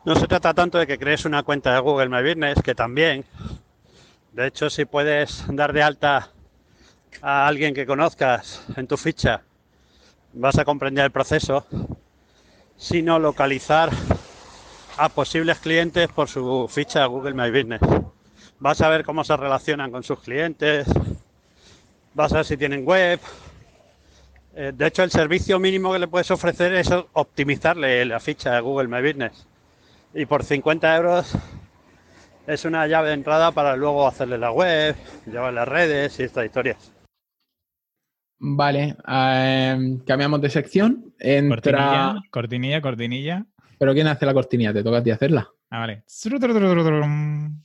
[0.05, 3.23] No se trata tanto de que crees una cuenta de Google My Business, que también,
[4.33, 6.31] de hecho, si puedes dar de alta
[7.21, 9.43] a alguien que conozcas en tu ficha,
[10.33, 11.67] vas a comprender el proceso,
[12.75, 13.91] sino localizar
[14.97, 17.81] a posibles clientes por su ficha Google My Business.
[18.57, 20.87] Vas a ver cómo se relacionan con sus clientes,
[22.15, 23.19] vas a ver si tienen web.
[24.55, 28.61] Eh, de hecho, el servicio mínimo que le puedes ofrecer es optimizarle la ficha de
[28.61, 29.45] Google My Business.
[30.15, 31.35] Y por 50 euros
[32.47, 36.45] es una llave de entrada para luego hacerle la web, llevar las redes y estas
[36.45, 36.93] historias.
[38.39, 41.13] Vale, em, cambiamos de sección.
[41.19, 42.21] Entra...
[42.29, 43.45] Cortinilla, cortinilla,
[43.79, 44.73] ¿Pero quién hace la cortinilla?
[44.73, 45.49] Te toca a ti hacerla.
[45.69, 46.03] Ah, vale.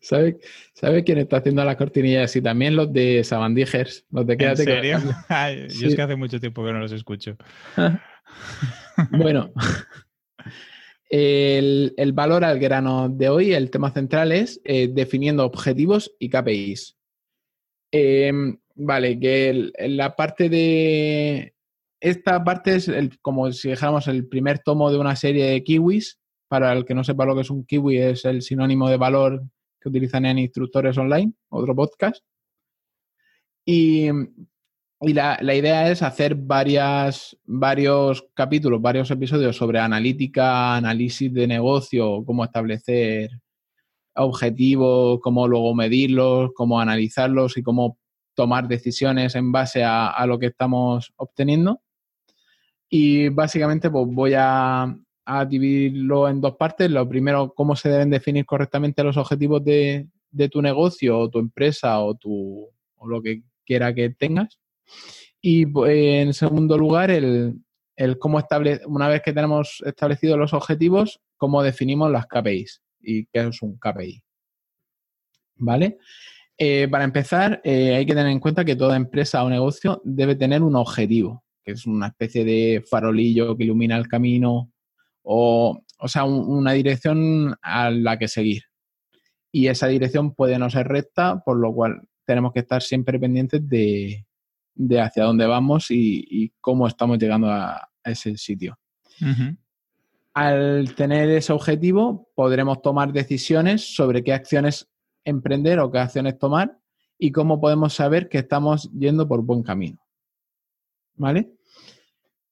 [0.00, 0.40] ¿Sabe,
[0.74, 2.34] ¿Sabe quién está haciendo las cortinillas?
[2.34, 4.98] Y también los de Sabandijers, los de Quédate ¿En serio?
[5.28, 7.36] Ay, Yo es que hace mucho tiempo que no los escucho.
[9.12, 9.52] bueno,
[11.12, 16.96] el, valor al grano de hoy, el tema central es eh, definiendo objetivos y KPIs.
[17.92, 18.32] Eh,
[18.74, 21.54] vale, que la parte de...
[22.00, 26.18] Esta parte es como si dijéramos el primer tomo de una serie de kiwis.
[26.48, 29.42] Para el que no sepa lo que es un kiwi, es el sinónimo de valor
[29.80, 32.24] que utilizan en instructores online, otro podcast.
[33.64, 34.08] Y,
[35.02, 37.36] y la, idea es hacer varios
[38.34, 43.30] capítulos, varios episodios sobre analítica, análisis de negocio, cómo establecer
[44.14, 47.98] objetivos, cómo luego medirlos, cómo analizarlos y cómo
[48.34, 51.82] tomar decisiones en base a, lo que estamos obteniendo.
[52.88, 56.90] Y básicamente pues voy a, a dividirlo en dos partes.
[56.90, 61.40] Lo primero, cómo se deben definir correctamente los objetivos de, de tu negocio o tu
[61.40, 64.61] empresa o, tu, o lo que quiera que tengas.
[65.40, 67.62] Y en segundo lugar, el,
[67.96, 73.26] el cómo establece, una vez que tenemos establecidos los objetivos, cómo definimos las KPIs y
[73.26, 74.22] qué es un KPI.
[75.56, 75.98] ¿Vale?
[76.58, 80.36] Eh, para empezar, eh, hay que tener en cuenta que toda empresa o negocio debe
[80.36, 84.72] tener un objetivo, que es una especie de farolillo que ilumina el camino
[85.22, 88.62] o, o sea, un, una dirección a la que seguir.
[89.52, 93.68] Y esa dirección puede no ser recta, por lo cual tenemos que estar siempre pendientes
[93.68, 94.24] de,
[94.74, 98.78] de hacia dónde vamos y, y, cómo estamos llegando a, a ese sitio.
[99.20, 99.56] Uh -huh.
[100.34, 104.88] Al tener ese objetivo, podremos tomar decisiones sobre qué acciones
[105.24, 106.78] emprender o qué acciones tomar
[107.18, 109.98] y cómo podemos saber que estamos yendo por buen camino.
[111.14, 111.52] ¿Vale?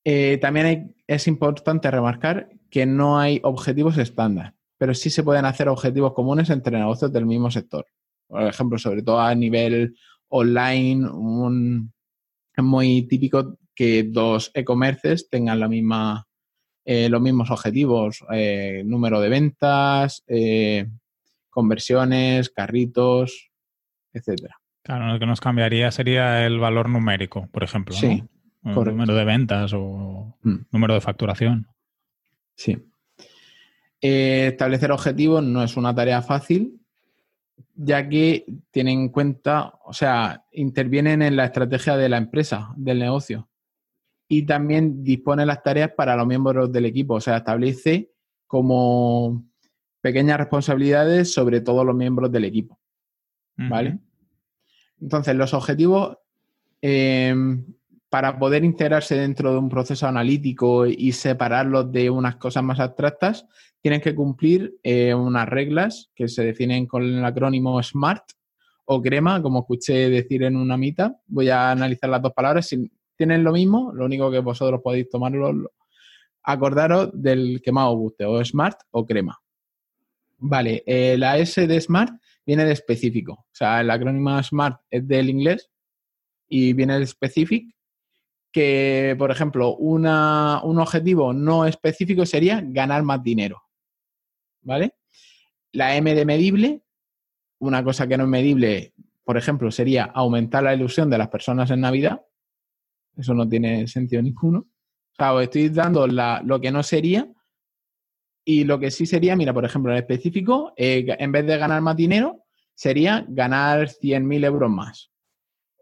[0.04, 5.44] Eh, también hay, es importante remarcar que no hay objetivos estándar, pero sí se pueden
[5.44, 7.86] hacer objetivos comunes entre negocios del mismo sector.
[8.28, 9.96] Por ejemplo, sobre todo a nivel
[10.28, 11.92] online, un,
[12.60, 16.26] es muy típico que dos e-commerces tengan la misma,
[16.84, 20.86] eh, los mismos objetivos, eh, número de ventas, eh,
[21.48, 23.50] conversiones, carritos,
[24.12, 24.56] etcétera.
[24.82, 27.94] Claro, lo que nos cambiaría sería el valor numérico, por ejemplo.
[27.94, 28.22] Sí.
[28.62, 28.82] ¿no?
[28.82, 30.56] El número de ventas o mm.
[30.70, 31.66] número de facturación.
[32.54, 32.76] Sí.
[34.00, 36.79] Eh, establecer objetivos no es una tarea fácil,
[37.74, 42.98] ya que tienen en cuenta, o sea, intervienen en la estrategia de la empresa, del
[42.98, 43.48] negocio.
[44.28, 48.12] Y también dispone las tareas para los miembros del equipo, o sea, establece
[48.46, 49.44] como
[50.00, 52.78] pequeñas responsabilidades sobre todos los miembros del equipo.
[53.56, 53.90] ¿Vale?
[53.90, 54.00] Uh -huh.
[55.02, 56.16] Entonces, los objetivos,
[56.80, 57.34] eh,
[58.08, 63.46] para poder integrarse dentro de un proceso analítico y separarlos de unas cosas más abstractas,
[63.80, 68.24] tienen que cumplir eh, unas reglas que se definen con el acrónimo SMART
[68.84, 71.12] o CREMA, como escuché decir en una mitad.
[71.26, 72.66] Voy a analizar las dos palabras.
[72.66, 75.70] Si tienen lo mismo, lo único que vosotros podéis tomarlo,
[76.42, 79.38] acordaros del que más os guste, o SMART o CREMA.
[80.38, 82.14] Vale, eh, la S de SMART
[82.44, 83.32] viene de específico.
[83.32, 85.70] O sea, el acrónimo SMART es del inglés
[86.48, 87.74] y viene de specific,
[88.52, 93.62] que, por ejemplo, una, un objetivo no específico sería ganar más dinero.
[94.62, 94.94] ¿Vale?
[95.72, 96.82] La M de medible,
[97.58, 98.94] una cosa que no es medible,
[99.24, 102.22] por ejemplo, sería aumentar la ilusión de las personas en Navidad.
[103.16, 104.60] Eso no tiene sentido ninguno.
[104.60, 107.30] O sea, os estoy dando la, lo que no sería
[108.44, 111.80] y lo que sí sería, mira, por ejemplo, en específico, eh, en vez de ganar
[111.82, 112.44] más dinero,
[112.74, 115.12] sería ganar 100.000 euros más.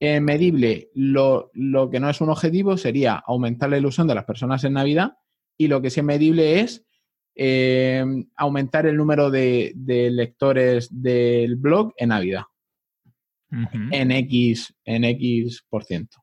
[0.01, 4.25] En medible, lo, lo, que no es un objetivo sería aumentar la ilusión de las
[4.25, 5.17] personas en Navidad
[5.57, 6.85] y lo que sí es medible es
[7.41, 12.43] eh, aumentar el número de, de, lectores del blog en Navidad.
[13.53, 13.89] Uh -huh.
[13.93, 16.19] en, X, en X por ciento.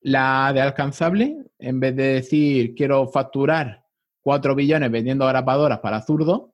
[0.00, 3.84] La de alcanzable, en vez de decir quiero facturar
[4.22, 6.52] 4 billones vendiendo grapadoras para zurdo,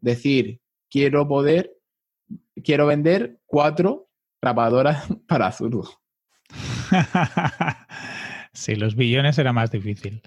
[0.00, 1.72] decir, quiero poder,
[2.62, 4.08] quiero vender 4
[4.42, 5.88] grapadoras para zurdo.
[8.52, 10.22] sí, los billones era más difícil.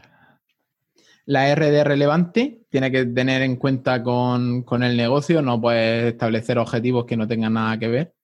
[1.29, 6.13] La R de relevante tiene que tener en cuenta con, con el negocio, no puedes
[6.13, 8.15] establecer objetivos que no tengan nada que ver.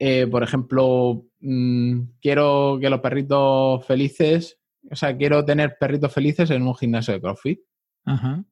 [0.00, 4.58] Eh, por ejemplo, mmm, quiero que los perritos felices
[4.90, 7.60] o sea, quiero tener perritos felices en un gimnasio de CrossFit.
[8.04, 8.44] Ajá.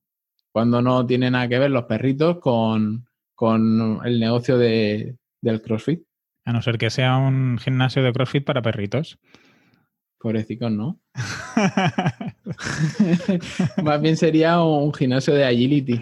[0.53, 6.03] Cuando no tiene nada que ver los perritos con, con el negocio de, del CrossFit.
[6.45, 9.19] A no ser que sea un gimnasio de CrossFit para perritos.
[10.19, 11.01] Pobrecicos, ¿no?
[13.83, 16.01] Más bien sería un gimnasio de agility.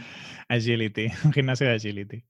[0.49, 2.25] Agility, un gimnasio de agility.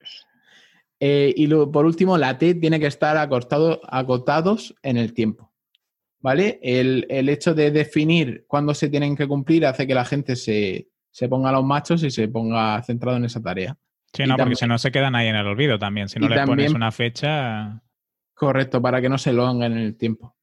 [1.01, 5.53] Eh, y por último, la T tiene que estar acortado, acotados en el tiempo.
[6.21, 6.59] ¿Vale?
[6.63, 10.89] El, hecho de definir cuándo se tienen que cumplir hace que la gente se,
[11.29, 13.77] ponga a los machos y se ponga centrado en esa tarea.
[14.15, 16.09] Sí, no, porque si no se quedan ahí en el olvido también.
[16.09, 17.83] Si no le pones una fecha.
[18.33, 20.35] Correcto, para que no se lo hagan en el tiempo.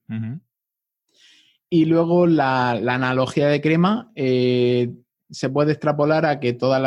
[1.73, 4.91] Y luego la, analogía de crema eh,
[5.29, 6.81] se puede extrapolar a que todas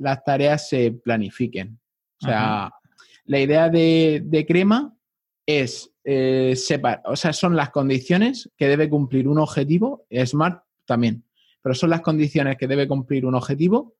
[0.00, 1.78] las tareas se planifiquen.
[2.22, 2.72] O sea,
[3.26, 4.96] la idea de, crema
[5.46, 11.24] es eh, separar, o sea, son las condiciones que debe cumplir un objetivo, Smart también,
[11.60, 13.96] pero son las condiciones que debe cumplir un objetivo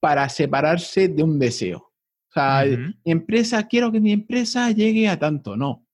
[0.00, 1.92] para separarse de un deseo.
[2.30, 5.56] O sea, mi empresa, quiero que mi empresa llegue a tanto.
[5.56, 5.86] No.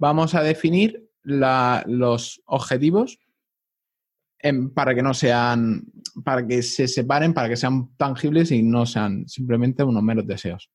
[0.00, 3.18] Vamos a definir los objetivos
[4.74, 5.84] para que no sean,
[6.22, 10.70] para que se separen, para que sean tangibles y no sean simplemente unos meros deseos.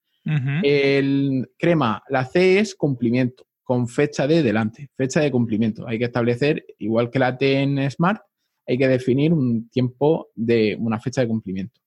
[0.64, 5.88] El crema, la C es cumplimiento, con fecha de delante, fecha de cumplimiento.
[5.88, 8.22] Hay que establecer, igual que la T en Smart,
[8.68, 11.82] hay que definir un tiempo de una fecha de cumplimiento.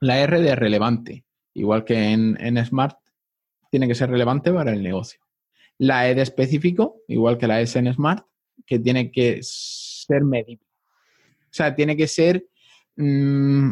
[0.00, 1.24] La R de relevante,
[1.54, 2.98] igual que en, en Smart,
[3.70, 5.20] tiene que ser relevante para el negocio.
[5.78, 8.26] La E de específico, igual que la S en Smart,
[8.66, 10.64] que tiene que ser medible.
[11.44, 12.46] O sea, tiene que ser,
[12.96, 13.70] mm,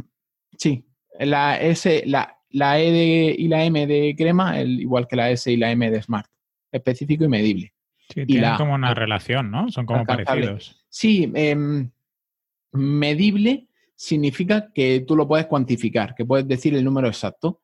[0.58, 0.86] sí,
[1.20, 5.56] la S, la, la E y la M de crema, igual que la S y
[5.56, 6.28] la M de Smart.
[6.70, 7.74] Específico y medible.
[8.08, 9.70] Sí, tienen como una relación, ¿no?
[9.70, 10.84] Son como parecidos.
[10.88, 11.90] Sí, em,
[12.72, 17.62] medible significa que tú lo puedes cuantificar, que puedes decir el número exacto.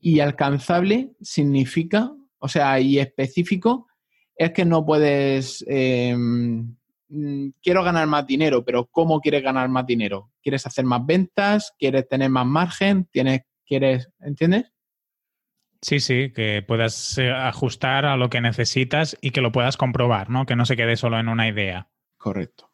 [0.00, 2.12] Y alcanzable significa,
[2.46, 3.88] o sea, y específico,
[4.34, 5.64] es que no puedes.
[5.68, 6.76] Em,
[7.08, 10.32] mm, quiero ganar más dinero, pero ¿cómo quieres ganar más dinero?
[10.42, 11.74] ¿Quieres hacer más ventas?
[11.78, 13.06] ¿Quieres tener más margen?
[13.10, 14.72] ¿Tienes quieres, ¿entiendes?
[15.82, 20.30] Sí, sí, que puedas eh, ajustar a lo que necesitas y que lo puedas comprobar,
[20.30, 20.46] ¿no?
[20.46, 21.90] Que no se quede solo en una idea.
[22.16, 22.70] Correcto.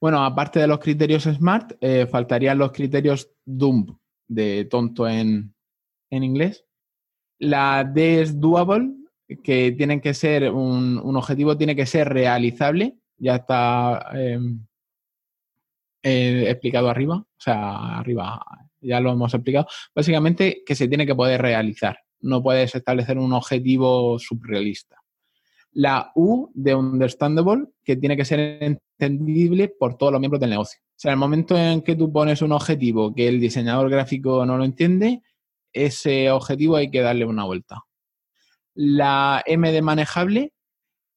[0.00, 3.96] Bueno, aparte de los criterios SMART, eh, faltarían los criterios DUMB,
[4.28, 5.54] de tonto en,
[6.10, 6.64] inglés.
[7.42, 8.92] La D es doable,
[9.42, 14.64] que tienen que ser, un, objetivo tiene que ser realizable, ya está em,
[16.04, 18.40] eh, explicado arriba, o sea, arriba
[18.80, 23.32] ya lo hemos explicado, básicamente que se tiene que poder realizar, no puedes establecer un
[23.32, 25.02] objetivo surrealista.
[25.72, 30.80] La U de understandable, que tiene que ser entendible por todos los miembros del negocio.
[30.80, 34.46] O sea, en el momento en que tú pones un objetivo que el diseñador gráfico
[34.46, 35.22] no lo entiende,
[35.72, 37.82] ese objetivo hay que darle una vuelta.
[38.74, 40.52] La M de manejable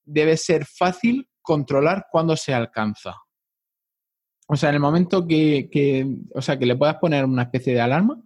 [0.03, 3.16] debe ser fácil controlar cuando se alcanza.
[4.47, 7.82] O sea, en el momento que, o sea, que le puedas poner una especie de
[7.82, 8.22] alarma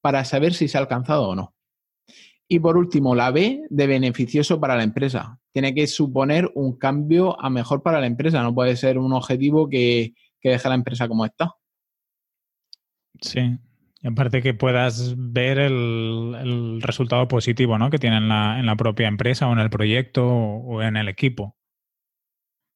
[0.00, 1.54] para saber si se ha alcanzado o no.
[2.48, 5.38] Y por último, la B de beneficioso para la empresa.
[5.52, 8.42] Tiene que suponer un cambio a mejor para la empresa.
[8.42, 11.52] No puede ser un objetivo que, que deje a la empresa como está.
[13.20, 13.58] Sí.
[14.00, 17.90] Y aparte que puedas ver el, resultado positivo ¿no?
[17.90, 21.08] que tiene en la, en la propia empresa o en el proyecto o en el
[21.08, 21.56] equipo.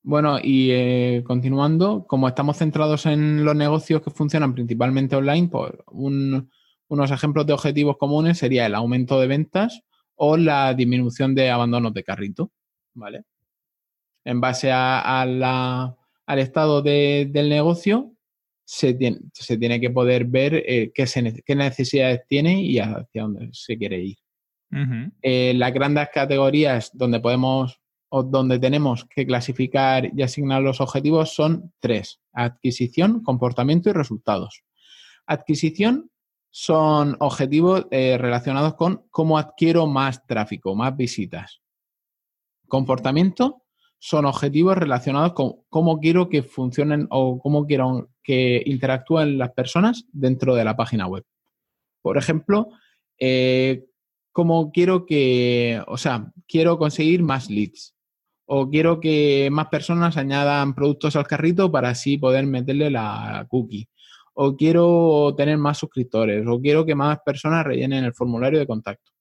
[0.04, 5.72] Bueno, y eh, continuando, como estamos centrados en los negocios que funcionan principalmente online, pues
[5.92, 9.82] unos ejemplos de objetivos comunes sería el aumento de ventas
[10.16, 12.50] o la disminución de abandonos de carrito,
[12.94, 13.22] ¿vale?
[14.24, 15.42] En base al
[16.36, 18.11] estado del negocio,
[18.72, 24.16] se tiene, que poder ver eh, qué, necesidades tiene y hacia dónde se quiere ir.
[25.20, 31.34] Eh, las grandes categorías donde podemos o donde tenemos que clasificar y asignar los objetivos
[31.34, 34.62] son tres, adquisición, comportamiento y resultados.
[35.26, 36.10] Adquisición
[36.50, 41.60] son objetivos eh, relacionados con cómo adquiero más tráfico, más visitas.
[42.68, 43.64] Comportamiento
[43.98, 50.04] son objetivos relacionados con cómo quiero que funcionen o cómo quiero que interactúen las personas
[50.12, 51.24] dentro de la página web.
[52.02, 52.70] Por ejemplo,
[53.18, 53.84] eh,
[54.32, 57.94] cómo quiero que, o sea, quiero conseguir más leads
[58.46, 63.88] o quiero que más personas añadan productos al carrito para así poder meterle la cookie,
[64.34, 69.11] o quiero tener más suscriptores, o quiero que más personas rellenen el formulario de contacto.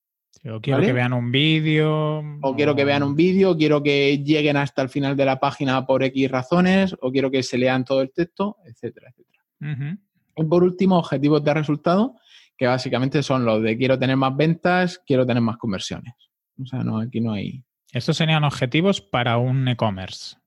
[0.49, 2.23] O quiero que vean un vídeo.
[2.41, 5.85] O quiero que vean un vídeo, quiero que lleguen hasta el final de la página
[5.85, 9.97] por X razones, o quiero que se lean todo el texto, etcétera, etcétera.
[10.35, 12.15] Y por último, objetivos de resultado,
[12.57, 16.13] que básicamente son los de quiero tener más ventas, quiero tener más conversiones.
[16.59, 20.37] O sea, no, aquí no hay, estos serían objetivos para un e-commerce.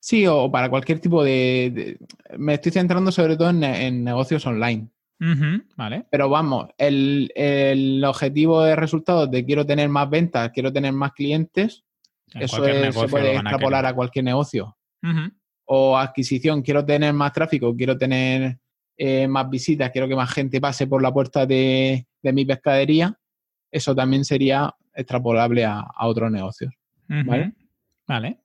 [0.00, 1.98] Sí, o para cualquier tipo de,
[2.38, 4.88] Me estoy centrando sobre todo en, negocios online.
[5.76, 6.06] Vale.
[6.10, 11.12] Pero vamos, el, el objetivo de resultados de quiero tener más ventas, quiero tener más
[11.12, 11.84] clientes,
[12.34, 12.56] En eso
[12.88, 14.76] es- se puede a extrapolar a cualquier negocio.
[15.64, 18.58] O adquisición, quiero tener más tráfico, quiero tener
[18.96, 23.16] eh, más visitas, quiero que más gente pase por la puerta de, de mi pescadería.
[23.70, 26.72] Eso también sería extrapolable a, a otros negocios.
[27.26, 27.52] Vale.
[28.06, 28.40] Vale.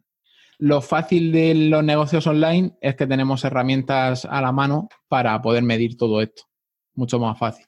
[0.60, 5.64] Lo fácil de los negocios online es que tenemos herramientas a la mano para poder
[5.64, 6.44] medir todo esto.
[6.96, 7.66] Mucho más fácil.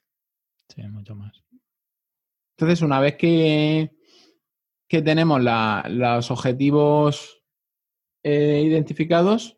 [0.70, 1.44] Sí, mucho más.
[2.58, 3.92] Entonces, una vez que,
[4.88, 7.42] que tenemos la- los objetivos
[8.24, 9.58] eh, identificados,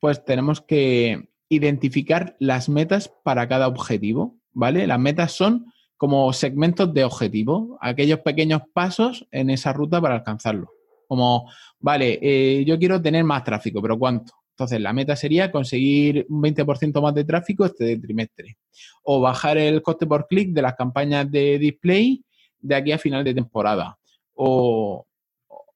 [0.00, 4.86] pues tenemos que identificar las metas para cada objetivo, ¿vale?
[4.86, 5.66] Las metas son
[5.96, 10.70] como segmentos de objetivo, aquellos pequeños pasos en esa ruta para alcanzarlo.
[11.08, 14.32] Como, vale, eh, yo quiero tener más tráfico, pero ¿cuánto?
[14.54, 18.56] Entonces, la meta sería conseguir un 20% más de tráfico este trimestre.
[19.02, 22.22] O bajar el coste por clic de las campañas de display
[22.60, 23.98] de aquí a final de temporada.
[24.34, 25.04] O,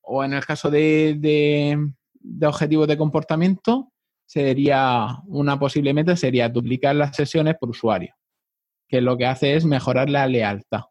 [0.03, 3.93] o en el caso de, de- objetivos de comportamiento,
[4.25, 8.15] sería una posible meta sería duplicar las sesiones por usuario,
[8.87, 10.83] que lo que hace es mejorar la lealtad.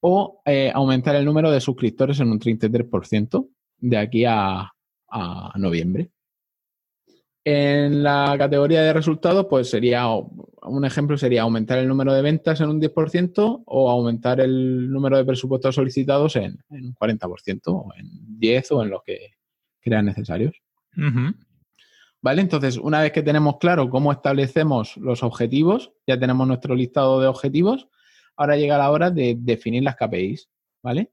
[0.00, 3.46] O eh, aumentar el número de suscriptores en un 33%
[3.78, 4.72] de aquí a,
[5.12, 6.10] a noviembre.
[7.44, 12.60] En la categoría de resultados, pues sería un ejemplo sería aumentar el número de ventas
[12.60, 17.92] en un 10% o aumentar el número de presupuestos solicitados en, en un 40% o
[17.96, 19.32] en 10 o en los que
[19.80, 20.54] crean necesarios.
[22.20, 22.42] ¿Vale?
[22.42, 27.26] Entonces, una vez que tenemos claro cómo establecemos los objetivos, ya tenemos nuestro listado de
[27.26, 27.88] objetivos,
[28.36, 30.48] ahora llega la hora de definir las KPIs,
[30.84, 31.10] ¿vale?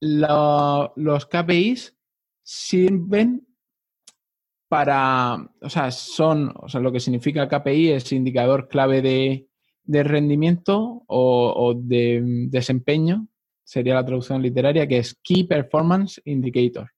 [0.00, 1.96] Lo- los KPIs
[2.44, 3.44] sirven
[4.68, 9.48] para, o sea, son, o sea, lo que significa KPI es indicador clave de,
[9.82, 13.28] de rendimiento o, o de mm, desempeño,
[13.64, 16.90] sería la traducción literaria, que es Key Performance Indicator.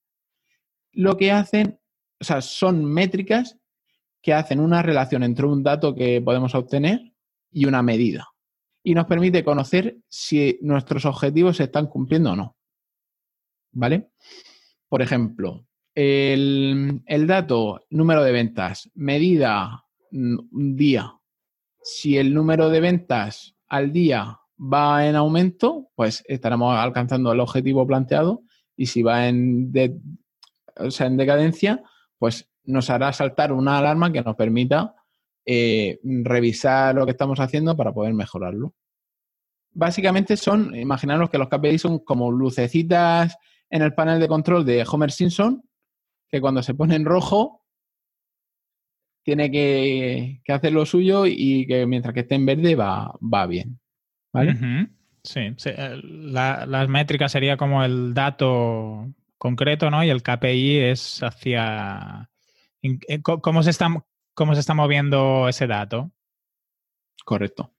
[0.93, 1.79] Lo que hacen,
[2.21, 3.57] o sea, son métricas
[4.23, 7.13] que hacen una relación entre un dato que podemos obtener
[7.53, 8.27] y una medida.
[8.83, 12.57] Y nos permite conocer si nuestros objetivos se están cumpliendo o no.
[13.73, 14.11] ¿Vale?
[14.97, 21.13] Por ejemplo, el, dato número de ventas, medida mm, día.
[21.83, 27.87] Si el número de ventas al día va en aumento, pues estaremos alcanzando el objetivo
[27.87, 28.41] planteado.
[28.75, 29.71] Y si va en,
[30.79, 31.83] o sea, en decadencia,
[32.19, 34.95] pues nos hará saltar una alarma que nos permita
[35.45, 38.73] eh, revisar lo que estamos haciendo para poder mejorarlo.
[39.73, 43.37] Básicamente son, imaginaros que los KPI son como lucecitas
[43.71, 45.63] en el panel de control de Homer Simpson,
[46.29, 47.65] que cuando se pone en rojo
[49.25, 53.47] tiene que, que hacer lo suyo y que mientras que esté en verde va, va
[53.47, 53.81] bien.
[55.25, 60.05] Sí, sí, eh, la- las métricas sería como el dato concreto, ¿no?
[60.05, 62.31] Y el KPI es hacia
[62.83, 63.89] eh, cómo se está,
[64.35, 66.13] cómo se está moviendo ese dato.
[67.25, 67.73] Correcto.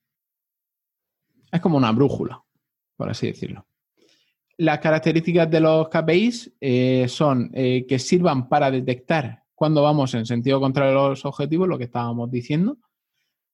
[1.49, 2.43] Es como una brújula,
[2.97, 3.65] por así decirlo.
[4.59, 10.25] Las características de los KPIs eh, son eh, que sirvan para detectar cuando vamos en
[10.25, 12.77] sentido contrario a los objetivos, lo que estábamos diciendo.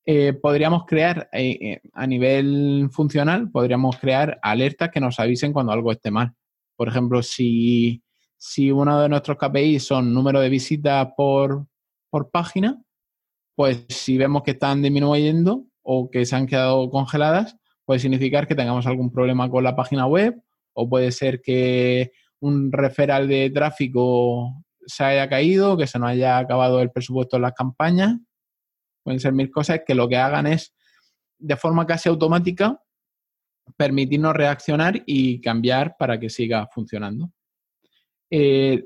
[0.05, 1.29] Eh, podríamos crear,
[1.93, 6.33] a nivel funcional, podríamos crear alertas que nos avisen cuando algo esté mal.
[6.75, 8.01] Por ejemplo, si,
[8.37, 11.67] si uno de nuestros KPIs son número de visitas por,
[12.09, 12.81] por página,
[13.55, 18.55] pues si vemos que están disminuyendo o que se han quedado congeladas, puede significar que
[18.55, 20.41] tengamos algún problema con la página web
[20.73, 26.37] o puede ser que un referral de tráfico se haya caído, que se nos haya
[26.37, 28.17] acabado el presupuesto en las campañas.
[29.03, 30.73] Pueden ser mil cosas que lo que hagan es,
[31.37, 32.81] de forma casi automática,
[33.77, 37.31] permitirnos reaccionar y cambiar para que siga funcionando.
[38.29, 38.85] Eh,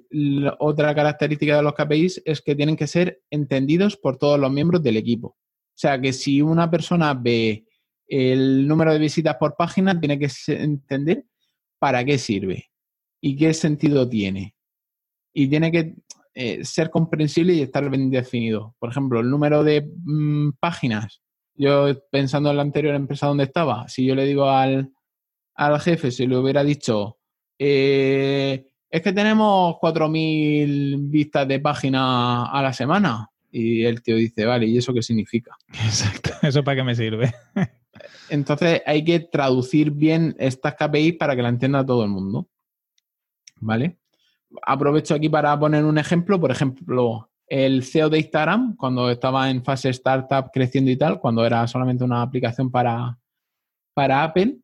[0.59, 4.83] otra característica de los KPIs es que tienen que ser entendidos por todos los miembros
[4.83, 5.29] del equipo.
[5.29, 7.65] O sea, que si una persona ve
[8.07, 11.25] el número de visitas por página, tiene que entender
[11.79, 12.69] para qué sirve
[13.21, 14.55] y qué sentido tiene.
[15.33, 15.95] Y tiene que
[16.33, 18.75] eh, ser comprensible y estar bien definido.
[18.79, 21.21] Por ejemplo, el número de mm, páginas.
[21.55, 24.91] Yo pensando en la anterior empresa donde estaba, si yo le digo al,
[25.55, 27.17] al jefe, si le hubiera dicho,
[27.57, 33.29] eh, es que tenemos 4.000 vistas de página a la semana.
[33.51, 35.55] Y el tío dice, vale, ¿y eso qué significa?
[35.85, 36.31] Exacto.
[36.41, 37.33] ¿Eso para qué me sirve?
[38.29, 42.47] Entonces hay que traducir bien estas KPIs para que la entienda todo el mundo.
[43.59, 43.97] ¿Vale?
[44.61, 46.39] Aprovecho aquí para poner un ejemplo.
[46.39, 51.45] Por ejemplo, el CEO de Instagram, cuando estaba en fase startup creciendo y tal, cuando
[51.45, 53.17] era solamente una aplicación para,
[53.93, 54.57] para Apple,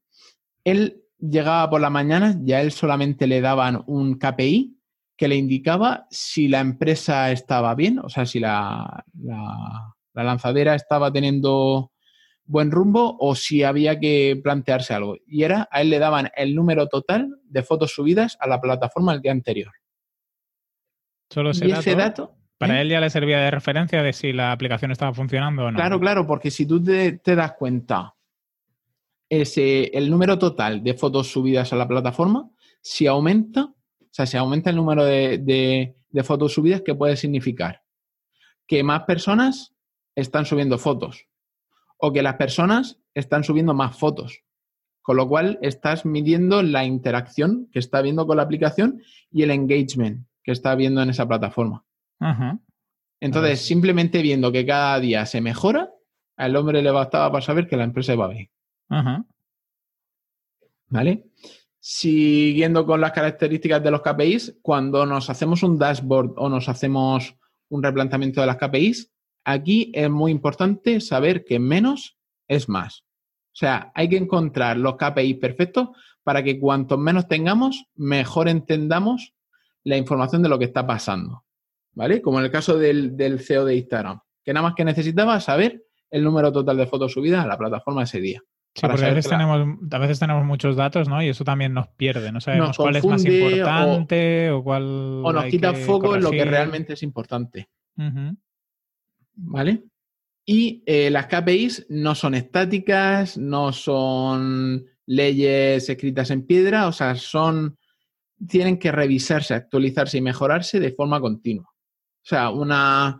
[0.63, 4.77] él llegaba por la mañana y a él solamente le daban un KPI
[5.17, 11.13] que le indicaba si la empresa estaba bien, o sea, si la, la, lanzadera estaba
[11.13, 11.92] teniendo
[12.45, 15.17] buen rumbo o si había que plantearse algo.
[15.25, 19.13] Y era, a él le daban el número total de fotos subidas a la plataforma
[19.13, 19.71] el día anterior.
[21.29, 22.81] Solo ese, dato, para ¿eh?
[22.81, 25.77] él ya le servía de referencia de si la aplicación estaba funcionando o no.
[25.77, 28.13] Claro, claro, porque si tú te, das cuenta,
[29.29, 34.37] ese, el número total de fotos subidas a la plataforma, si aumenta, o sea, si
[34.37, 37.81] aumenta el número de, de fotos subidas, ¿qué puede significar?
[38.67, 39.73] Que más personas
[40.15, 41.25] están subiendo fotos
[42.05, 44.43] o que las personas están subiendo más fotos.
[45.01, 49.01] Con lo cual estás midiendo la interacción que está habiendo con la aplicación
[49.31, 51.85] y el engagement que está habiendo en esa plataforma.
[53.21, 55.91] Entonces, simplemente viendo que cada día se mejora,
[56.35, 58.49] al hombre le bastaba para saber que la empresa va bien.
[60.89, 61.23] ¿Vale?
[61.79, 67.37] Siguiendo con las características de los KPIs, cuando nos hacemos un dashboard o nos hacemos
[67.69, 69.12] un replanteamiento de las KPIs,
[69.43, 72.17] aquí es muy importante saber que menos
[72.47, 73.03] es más.
[73.53, 75.89] O sea, hay que encontrar los KPIs perfectos
[76.23, 79.33] para que cuanto menos tengamos, mejor entendamos
[79.83, 81.43] la información de lo que está pasando.
[81.93, 82.21] ¿vale?
[82.21, 85.83] Como en el caso del, del CEO de Instagram, que nada más que necesitaba saber
[86.09, 88.41] el número total de fotos subidas a la plataforma ese día.
[88.75, 91.21] Sí, porque a veces, tenemos, a veces tenemos muchos datos, ¿no?
[91.21, 92.31] Y eso también nos pierde.
[92.31, 95.21] No sabemos cuál es más importante o, cuál.
[95.23, 97.69] O nos quita foco en lo que realmente es importante.
[99.35, 99.83] ¿Vale?
[100.45, 107.15] Y eh, las KPIs no son estáticas, no son leyes escritas en piedra, o sea,
[107.15, 107.77] son.
[108.47, 111.69] tienen que revisarse, actualizarse y mejorarse de forma continua.
[111.69, 113.19] O sea, una,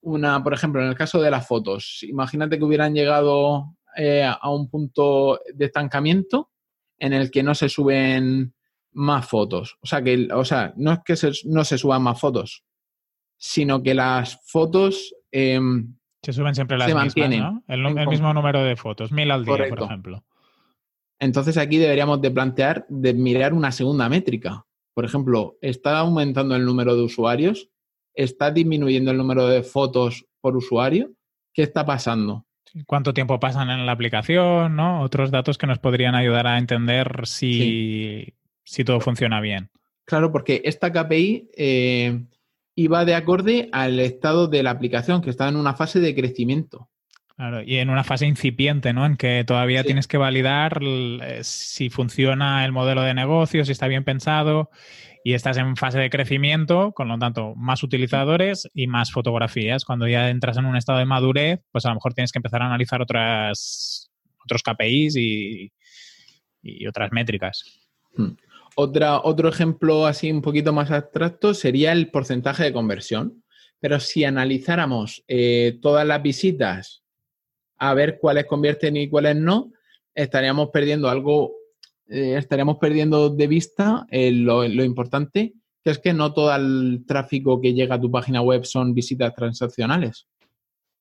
[0.00, 4.50] una, por ejemplo, en el caso de las fotos, imagínate que hubieran llegado eh, a
[4.50, 6.50] un punto de estancamiento
[6.98, 8.54] en el que no se suben
[8.92, 9.76] más fotos.
[9.82, 12.64] O sea, que, o sea no es que no se suban más fotos,
[13.36, 15.14] sino que las fotos...
[15.32, 17.64] Em, se suben siempre las mismas, ¿no?
[17.66, 20.24] El, mismo número de fotos, mil al día, por ejemplo.
[21.18, 24.64] Entonces aquí deberíamos de plantear, de mirar una segunda métrica.
[24.94, 27.70] Por ejemplo, ¿está aumentando el número de usuarios?
[28.14, 31.12] ¿Está disminuyendo el número de fotos por usuario?
[31.54, 32.46] ¿Qué está pasando?
[32.86, 34.76] ¿Cuánto tiempo pasan en la aplicación?
[34.76, 35.02] ¿no?
[35.02, 38.34] Otros datos que nos podrían ayudar a entender si,
[38.84, 39.70] todo funciona bien.
[40.04, 42.24] Claro, porque esta KPI eh,
[42.74, 46.88] iba de acorde al estado de la aplicación, que está en una fase de crecimiento.
[47.36, 49.06] Claro, y en una fase incipiente, ¿no?
[49.06, 53.88] En que todavía tienes que validar eh, si funciona el modelo de negocio, si está
[53.88, 54.70] bien pensado
[55.24, 59.84] y estás en fase de crecimiento, con lo tanto, más utilizadores y más fotografías.
[59.84, 62.62] Cuando ya entras en un estado de madurez, pues a lo mejor tienes que empezar
[62.62, 64.10] a analizar otras,
[64.44, 65.72] otros KPIs y,
[66.86, 67.64] otras métricas.
[68.16, 68.36] Hmm.
[68.74, 73.42] Otra, otro ejemplo así un poquito más abstracto sería el porcentaje de conversión.
[73.80, 77.02] Pero si analizáramos eh, todas las visitas
[77.78, 79.72] a ver cuáles convierten y cuáles no,
[80.14, 81.56] estaríamos perdiendo algo
[82.08, 87.58] eh, estaríamos perdiendo de vista eh, lo, importante, que es que no todo el tráfico
[87.58, 90.26] que llega a tu página web son visitas transaccionales.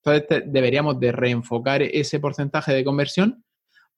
[0.04, 3.44] Entonces deberíamos de reenfocar ese porcentaje de conversión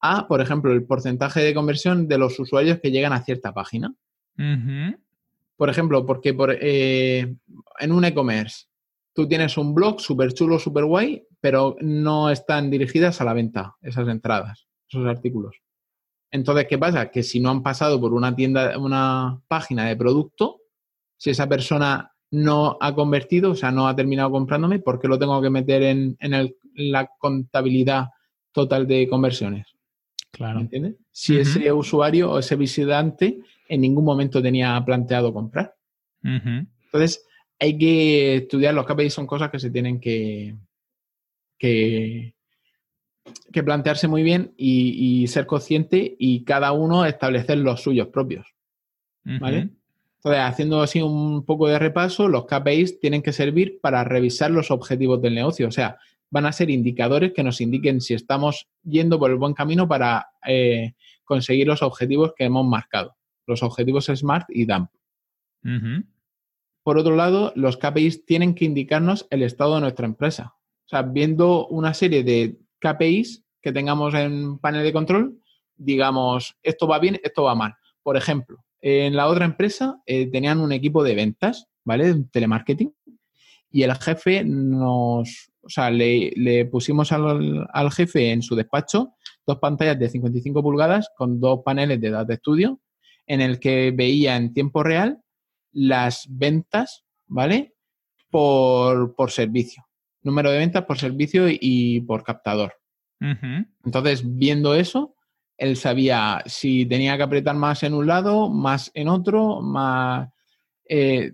[0.04, 3.94] a, por ejemplo, el porcentaje de conversión de los usuarios que llegan a cierta página.
[5.56, 7.34] Por ejemplo, porque por, eh,
[7.80, 8.66] en un e-commerce
[9.14, 13.76] tú tienes un blog súper chulo, súper guay, pero no están dirigidas a la venta
[13.80, 15.56] esas entradas, esos artículos.
[16.30, 17.10] Entonces, ¿qué pasa?
[17.10, 20.60] Que si no han pasado por una tienda, una página de producto,
[21.16, 25.18] si esa persona no ha convertido, o sea, no ha terminado comprándome, ¿por qué lo
[25.18, 26.18] tengo que meter en,
[26.74, 28.08] la contabilidad
[28.52, 29.73] total de conversiones?
[30.34, 30.60] Claro.
[30.60, 30.96] ¿Entiendes?
[31.12, 35.74] Si ese usuario o ese visitante en ningún momento tenía planteado comprar.
[36.22, 37.24] Entonces,
[37.58, 40.56] hay que estudiar los KPIs, son cosas que se tienen que,
[41.58, 42.34] que,
[43.52, 48.46] que plantearse muy bien y, ser consciente y cada uno establecer los suyos propios.
[49.22, 49.70] ¿Vale?
[50.16, 54.70] Entonces, haciendo así un poco de repaso, los KPIs tienen que servir para revisar los
[54.70, 55.68] objetivos del negocio.
[55.68, 55.98] O sea,
[56.30, 60.28] van a ser indicadores que nos indiquen si estamos yendo por el buen camino para
[60.46, 60.94] eh,
[61.24, 63.16] conseguir los objetivos que hemos marcado.
[63.46, 64.90] Los objetivos SMART y DAMP.
[66.82, 70.54] Por otro lado, los KPIs tienen que indicarnos el estado de nuestra empresa.
[70.84, 75.40] O sea, viendo una serie de KPIs que tengamos en panel de control,
[75.76, 77.74] digamos, esto va bien, esto va mal.
[78.02, 82.14] Por ejemplo, en la otra empresa eh, tenían un equipo de ventas, ¿vale?
[82.30, 82.94] Telemarketing.
[83.70, 89.14] y el jefe nos, o sea, le, pusimos al, al, jefe en su despacho
[89.46, 92.80] dos pantallas de 55 pulgadas con dos paneles de Data Studio
[93.26, 95.20] en el que veía en tiempo real
[95.72, 97.74] las ventas, ¿vale?
[98.30, 99.84] Por, por servicio.
[100.22, 102.74] Número de ventas por servicio y por captador.
[103.84, 105.14] Entonces, viendo eso,
[105.56, 110.28] él sabía si tenía que apretar más en un lado, más en otro, más...
[110.86, 111.32] Eh,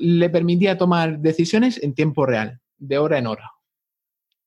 [0.00, 3.50] le permitía tomar decisiones en tiempo real, de hora en hora.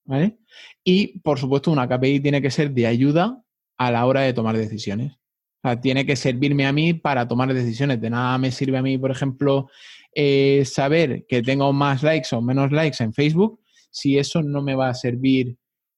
[0.04, 0.38] ¿Vale?
[0.82, 3.42] Y, por supuesto, una KPI tiene que ser de ayuda
[3.76, 5.12] a la hora de tomar decisiones.
[5.12, 8.00] O sea, tiene que servirme a mí para tomar decisiones.
[8.00, 9.68] De nada me sirve a mí, por ejemplo,
[10.14, 13.60] eh, saber que tengo más likes o menos likes en Facebook
[13.90, 15.56] si eso no me va a servir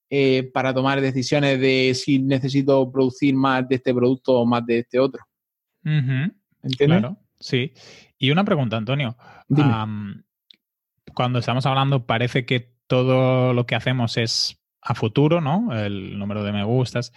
[0.08, 4.80] eh, para tomar decisiones de si necesito producir más de este producto o más de
[4.80, 5.22] este otro.
[6.62, 6.98] ¿Entiendes?
[6.98, 7.72] Claro, sí.
[8.18, 9.16] Y una pregunta, Antonio.
[11.14, 15.72] Cuando estamos hablando, parece que todo lo que hacemos es a futuro, ¿no?
[15.72, 17.12] El número de me gustas.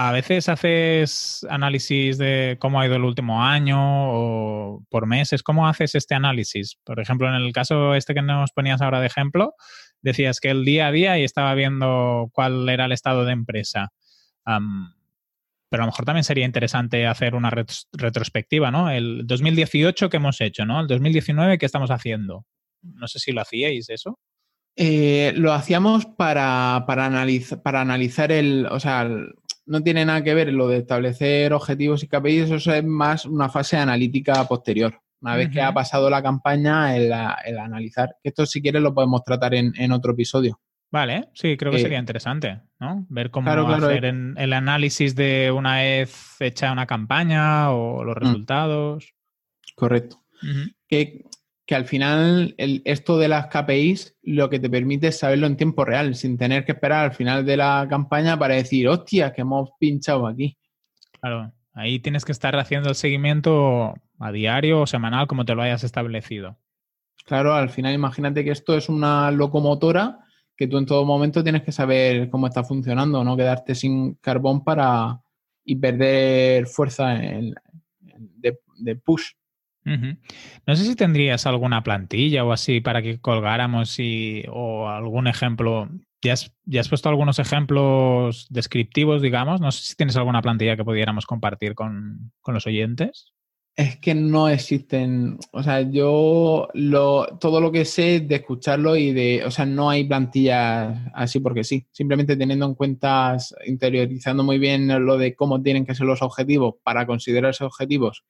[0.00, 5.42] A veces haces análisis de cómo ha ido el último año o por meses.
[5.42, 6.76] ¿Cómo haces este análisis?
[6.84, 9.54] Por ejemplo, en el caso este que nos ponías ahora de ejemplo,
[10.00, 13.92] decías que el día a día y estaba viendo cuál era el estado de empresa.
[14.44, 17.50] pero a lo mejor también sería interesante hacer una
[17.92, 18.90] retrospectiva, ¿no?
[18.90, 20.80] El 2018 que hemos hecho, ¿no?
[20.80, 22.46] El 2019 ¿qué estamos haciendo.
[22.82, 24.18] No sé si lo hacíais eso.
[24.76, 27.10] Eh, lo hacíamos para, para,
[27.62, 29.08] para analizar el, o sea,
[29.66, 33.48] no tiene nada que ver lo de establecer objetivos y KPIs, eso es más una
[33.48, 35.00] fase analítica posterior.
[35.20, 38.16] Una vez que ha pasado la campaña, el, analizar.
[38.22, 40.60] Esto, si quieres, lo podemos tratar en, otro episodio.
[40.90, 43.04] Vale, sí, creo que eh, sería interesante, ¿no?
[43.10, 44.34] Ver cómo hacer eh.
[44.36, 48.20] el análisis de una vez hecha una campaña o los mm.
[48.20, 49.12] resultados.
[49.74, 50.22] Correcto.
[50.88, 51.24] que,
[51.68, 55.84] que, al final esto de las KPIs lo que te permite es saberlo en tiempo
[55.84, 59.70] real, sin tener que esperar al final de la campaña para decir, hostia, que hemos
[59.78, 60.56] pinchado aquí.
[61.20, 65.62] Claro, ahí tienes que estar haciendo el seguimiento a diario o semanal, como te lo
[65.62, 66.58] hayas establecido.
[67.26, 70.20] Claro, al final imagínate que esto es una locomotora
[70.56, 74.64] que tú en todo momento tienes que saber cómo está funcionando, no quedarte sin carbón
[74.64, 75.20] para
[75.64, 79.34] y perder fuerza de, push.
[80.66, 85.88] No sé si tendrías alguna plantilla o así para que colgáramos y, o algún ejemplo.
[86.20, 89.60] Ya has, ya has puesto algunos ejemplos descriptivos, digamos.
[89.60, 93.32] No sé si tienes alguna plantilla que pudiéramos compartir con, con los oyentes.
[93.78, 99.12] Es que no existen, o sea, yo lo, todo lo que sé de escucharlo y
[99.12, 104.58] de, o sea, no hay plantillas así porque sí, simplemente teniendo en cuenta, interiorizando muy
[104.58, 108.24] bien lo de cómo tienen que ser los objetivos para considerarse objetivos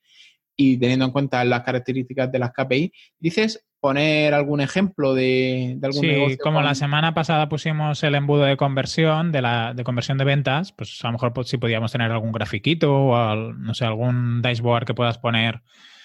[0.61, 6.01] y teniendo en cuenta las características de las KPI, dices poner algún ejemplo de, algún
[6.01, 10.25] sí, como la semana pasada pusimos el embudo de conversión, de la de conversión de
[10.25, 14.43] ventas, pues a lo mejor pues, si podíamos tener algún grafiquito o no sé, algún
[14.43, 15.63] dashboard que puedas poner.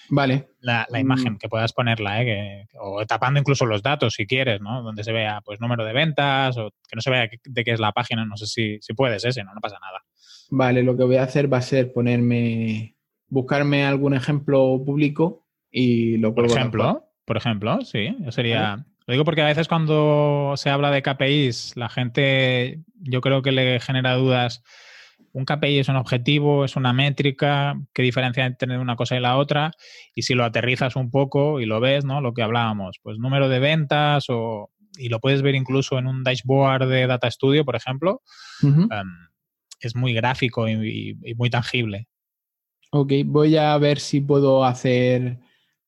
[0.08, 0.50] Vale.
[0.60, 0.96] La, mm.
[0.98, 2.68] imagen, que puedas ponerla, ¿eh?
[2.78, 4.82] o tapando incluso los datos si quieres, ¿no?
[4.82, 7.80] Donde se vea pues número de ventas o que no se vea de qué es
[7.80, 9.52] la página, no sé si, si puedes ese, ¿no?
[9.52, 10.00] No pasa nada.
[10.50, 12.93] Vale, lo que voy a hacer va a ser ponerme
[13.28, 18.86] buscarme algún ejemplo público y lo Por ejemplo, por ejemplo, sí, sería...
[19.06, 23.52] Lo digo porque a veces cuando se habla de KPIs, la gente yo creo que
[23.52, 24.62] le genera dudas.
[25.32, 29.36] Un KPI es un objetivo, es una métrica, qué diferencia entre una cosa y la
[29.36, 29.72] otra.
[30.14, 32.22] Y si lo aterrizas un poco y lo ves, ¿no?
[32.22, 36.22] Lo que hablábamos, pues número de ventas o, y lo puedes ver incluso en un
[36.22, 38.22] dashboard de Data Studio, por ejemplo,
[38.62, 39.28] em,
[39.80, 42.08] es muy gráfico y, muy tangible.
[42.96, 45.38] Ok, voy a ver si puedo hacer,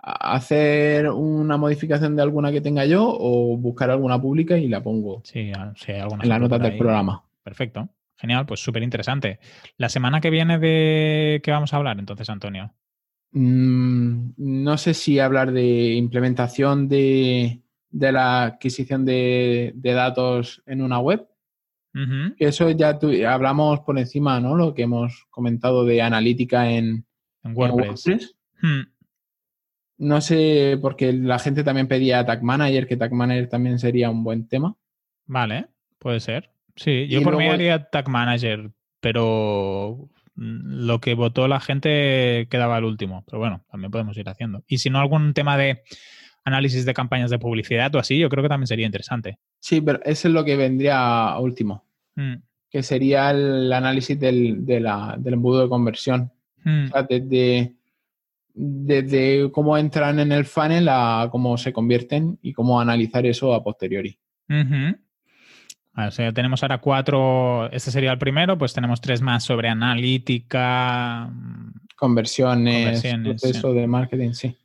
[0.00, 5.20] hacer una modificación de alguna que tenga yo o buscar alguna pública y la pongo
[5.22, 7.22] sí, en las notas del programa.
[7.44, 7.88] Perfecto.
[8.16, 9.38] Genial, pues súper interesante.
[9.76, 12.74] La semana que viene de qué vamos a hablar entonces, Antonio.
[13.30, 17.60] Mm, no sé si hablar de implementación de,
[17.92, 21.28] la adquisición de, datos en una web
[22.38, 24.56] eso ya hablamos por encima, ¿no?
[24.56, 27.06] Lo que hemos comentado de analítica en,
[27.42, 28.34] WordPress.
[28.60, 28.82] Hmm.
[29.98, 34.24] No sé, porque la gente también pedía Tag Manager, que Tag Manager también sería un
[34.24, 34.76] buen tema.
[35.26, 35.68] Vale,
[35.98, 36.50] puede ser.
[36.74, 38.70] Sí, yo por mí haría Tag Manager,
[39.00, 43.24] pero lo que votó la gente quedaba el último.
[43.26, 44.62] Pero bueno, también podemos ir haciendo.
[44.68, 45.82] Y si no, algún tema de
[46.46, 49.38] análisis de campañas de publicidad o así, yo creo que también sería interesante.
[49.60, 51.84] Sí, pero eso es lo que vendría último.
[52.16, 52.36] Mm.
[52.70, 54.64] que sería el análisis del,
[55.24, 56.32] embudo de conversión.
[56.64, 56.84] Mm.
[56.84, 57.74] O sea, desde
[58.58, 63.62] desde cómo entran en el funnel a cómo se convierten y cómo analizar eso a
[63.62, 64.18] posteriori.
[64.48, 64.96] Vale,
[65.94, 71.30] o sea, tenemos ahora cuatro, este sería el primero, pues tenemos tres más sobre analítica.
[71.96, 74.56] Conversiones, Conversiones, proceso de marketing, sí.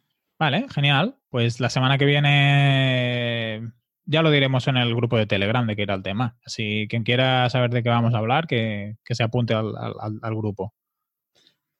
[0.41, 1.17] Vale, genial.
[1.29, 3.71] Pues la semana que viene
[4.05, 6.35] ya lo diremos en el grupo de Telegram de qué era el tema.
[6.43, 10.19] Así quien quiera saber de qué vamos a hablar, que, que se apunte al, al-
[10.19, 10.73] al grupo.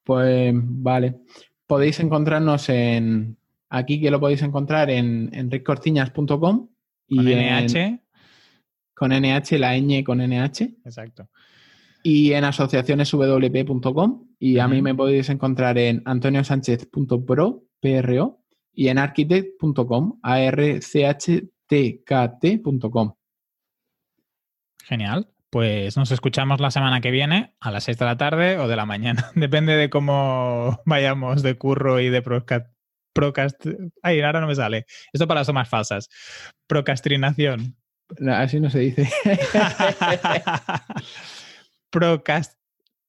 [0.04, 1.16] Pues vale.
[1.66, 3.36] Podéis encontrarnos en
[3.68, 6.70] aquí que lo podéis encontrar en enricortiñas.com
[7.08, 8.00] y Con en- NH.
[8.94, 11.30] con NH, la ñ con NH, Exacto.
[12.04, 14.28] y en asociacioneswp.com.
[14.38, 18.41] Y a mí me podéis encontrar en antoniosánchez.pro, PRO,
[18.74, 20.20] y en architect.com,
[21.72, 23.14] archtkt.com.
[24.84, 25.28] Genial.
[25.50, 28.76] Pues nos escuchamos la semana que viene a las 6 de la tarde o de
[28.78, 29.32] la mañana.
[29.36, 32.68] Depende de cómo vayamos de curro y de procast...
[33.14, 33.66] procast
[34.02, 34.86] Ay, ahora no me sale.
[35.12, 36.08] Esto para las tomas falsas.
[36.68, 37.76] Procrastinación.
[38.20, 39.10] No, Así no se dice.
[41.90, 42.58] Procast...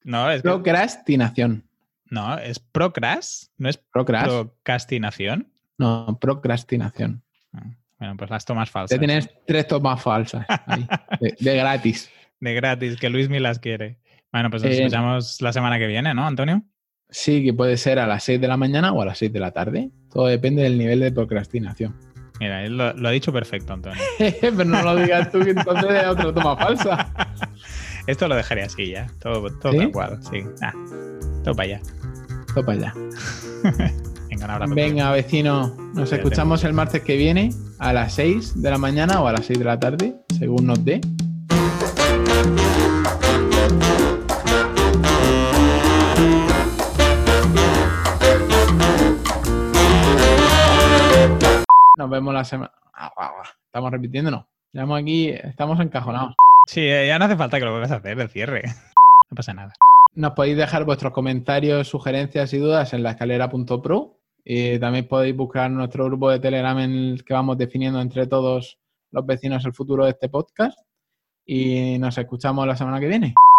[0.02, 1.68] No, es, que- Procrastinación.
[2.12, 4.26] No, es procras, no es Procrast.
[4.26, 5.48] procrastinación.
[5.78, 7.22] No, procrastinación.
[7.52, 7.64] Ah,
[7.98, 8.98] Bueno, pues las tomas falsas.
[8.98, 10.86] tienes tres tomas falsas ahí,
[11.20, 12.10] de, de gratis.
[12.40, 13.98] De gratis, que Luis me las quiere.
[14.32, 16.62] Bueno, pues nos Eh, escuchamos la semana que viene, ¿no, Antonio?
[17.08, 19.40] Sí, que puede ser a las 6 de la mañana o a las 6 de
[19.40, 19.90] la tarde.
[20.12, 21.94] Todo depende del nivel de procrastinación.
[22.40, 24.02] Mira, él lo, lo ha dicho perfecto, Antonio.
[24.40, 27.12] Pero no lo digas tú, que entonces es otra toma falsa.
[28.06, 29.06] Esto lo dejaré así ya.
[29.20, 29.78] Todo, todo ¿Sí?
[29.78, 30.42] tal cual, sí.
[30.62, 30.72] Ah,
[31.44, 31.80] todo para allá.
[32.54, 32.94] Topa ya.
[34.74, 35.74] Venga, vecino.
[35.94, 39.46] Nos escuchamos el martes que viene a las 6 de la mañana o a las
[39.46, 41.00] 6 de la tarde, según nos dé.
[51.98, 52.72] Nos vemos la semana.
[52.94, 53.10] Ah.
[53.66, 54.44] Estamos repitiéndonos.
[54.72, 56.34] Estamos aquí, estamos encajonados.
[56.66, 58.62] Sí, eh, ya no hace falta que lo vuelvas a hacer, el cierre.
[59.30, 59.72] No pasa nada.
[60.14, 64.18] Nos podéis dejar vuestros comentarios, sugerencias y dudas en la escalera.pro.
[64.44, 68.78] Y también podéis buscar nuestro grupo de Telegram en el que vamos definiendo entre todos
[69.10, 70.78] los vecinos el futuro de este podcast.
[71.46, 73.34] Y nos escuchamos la semana que viene.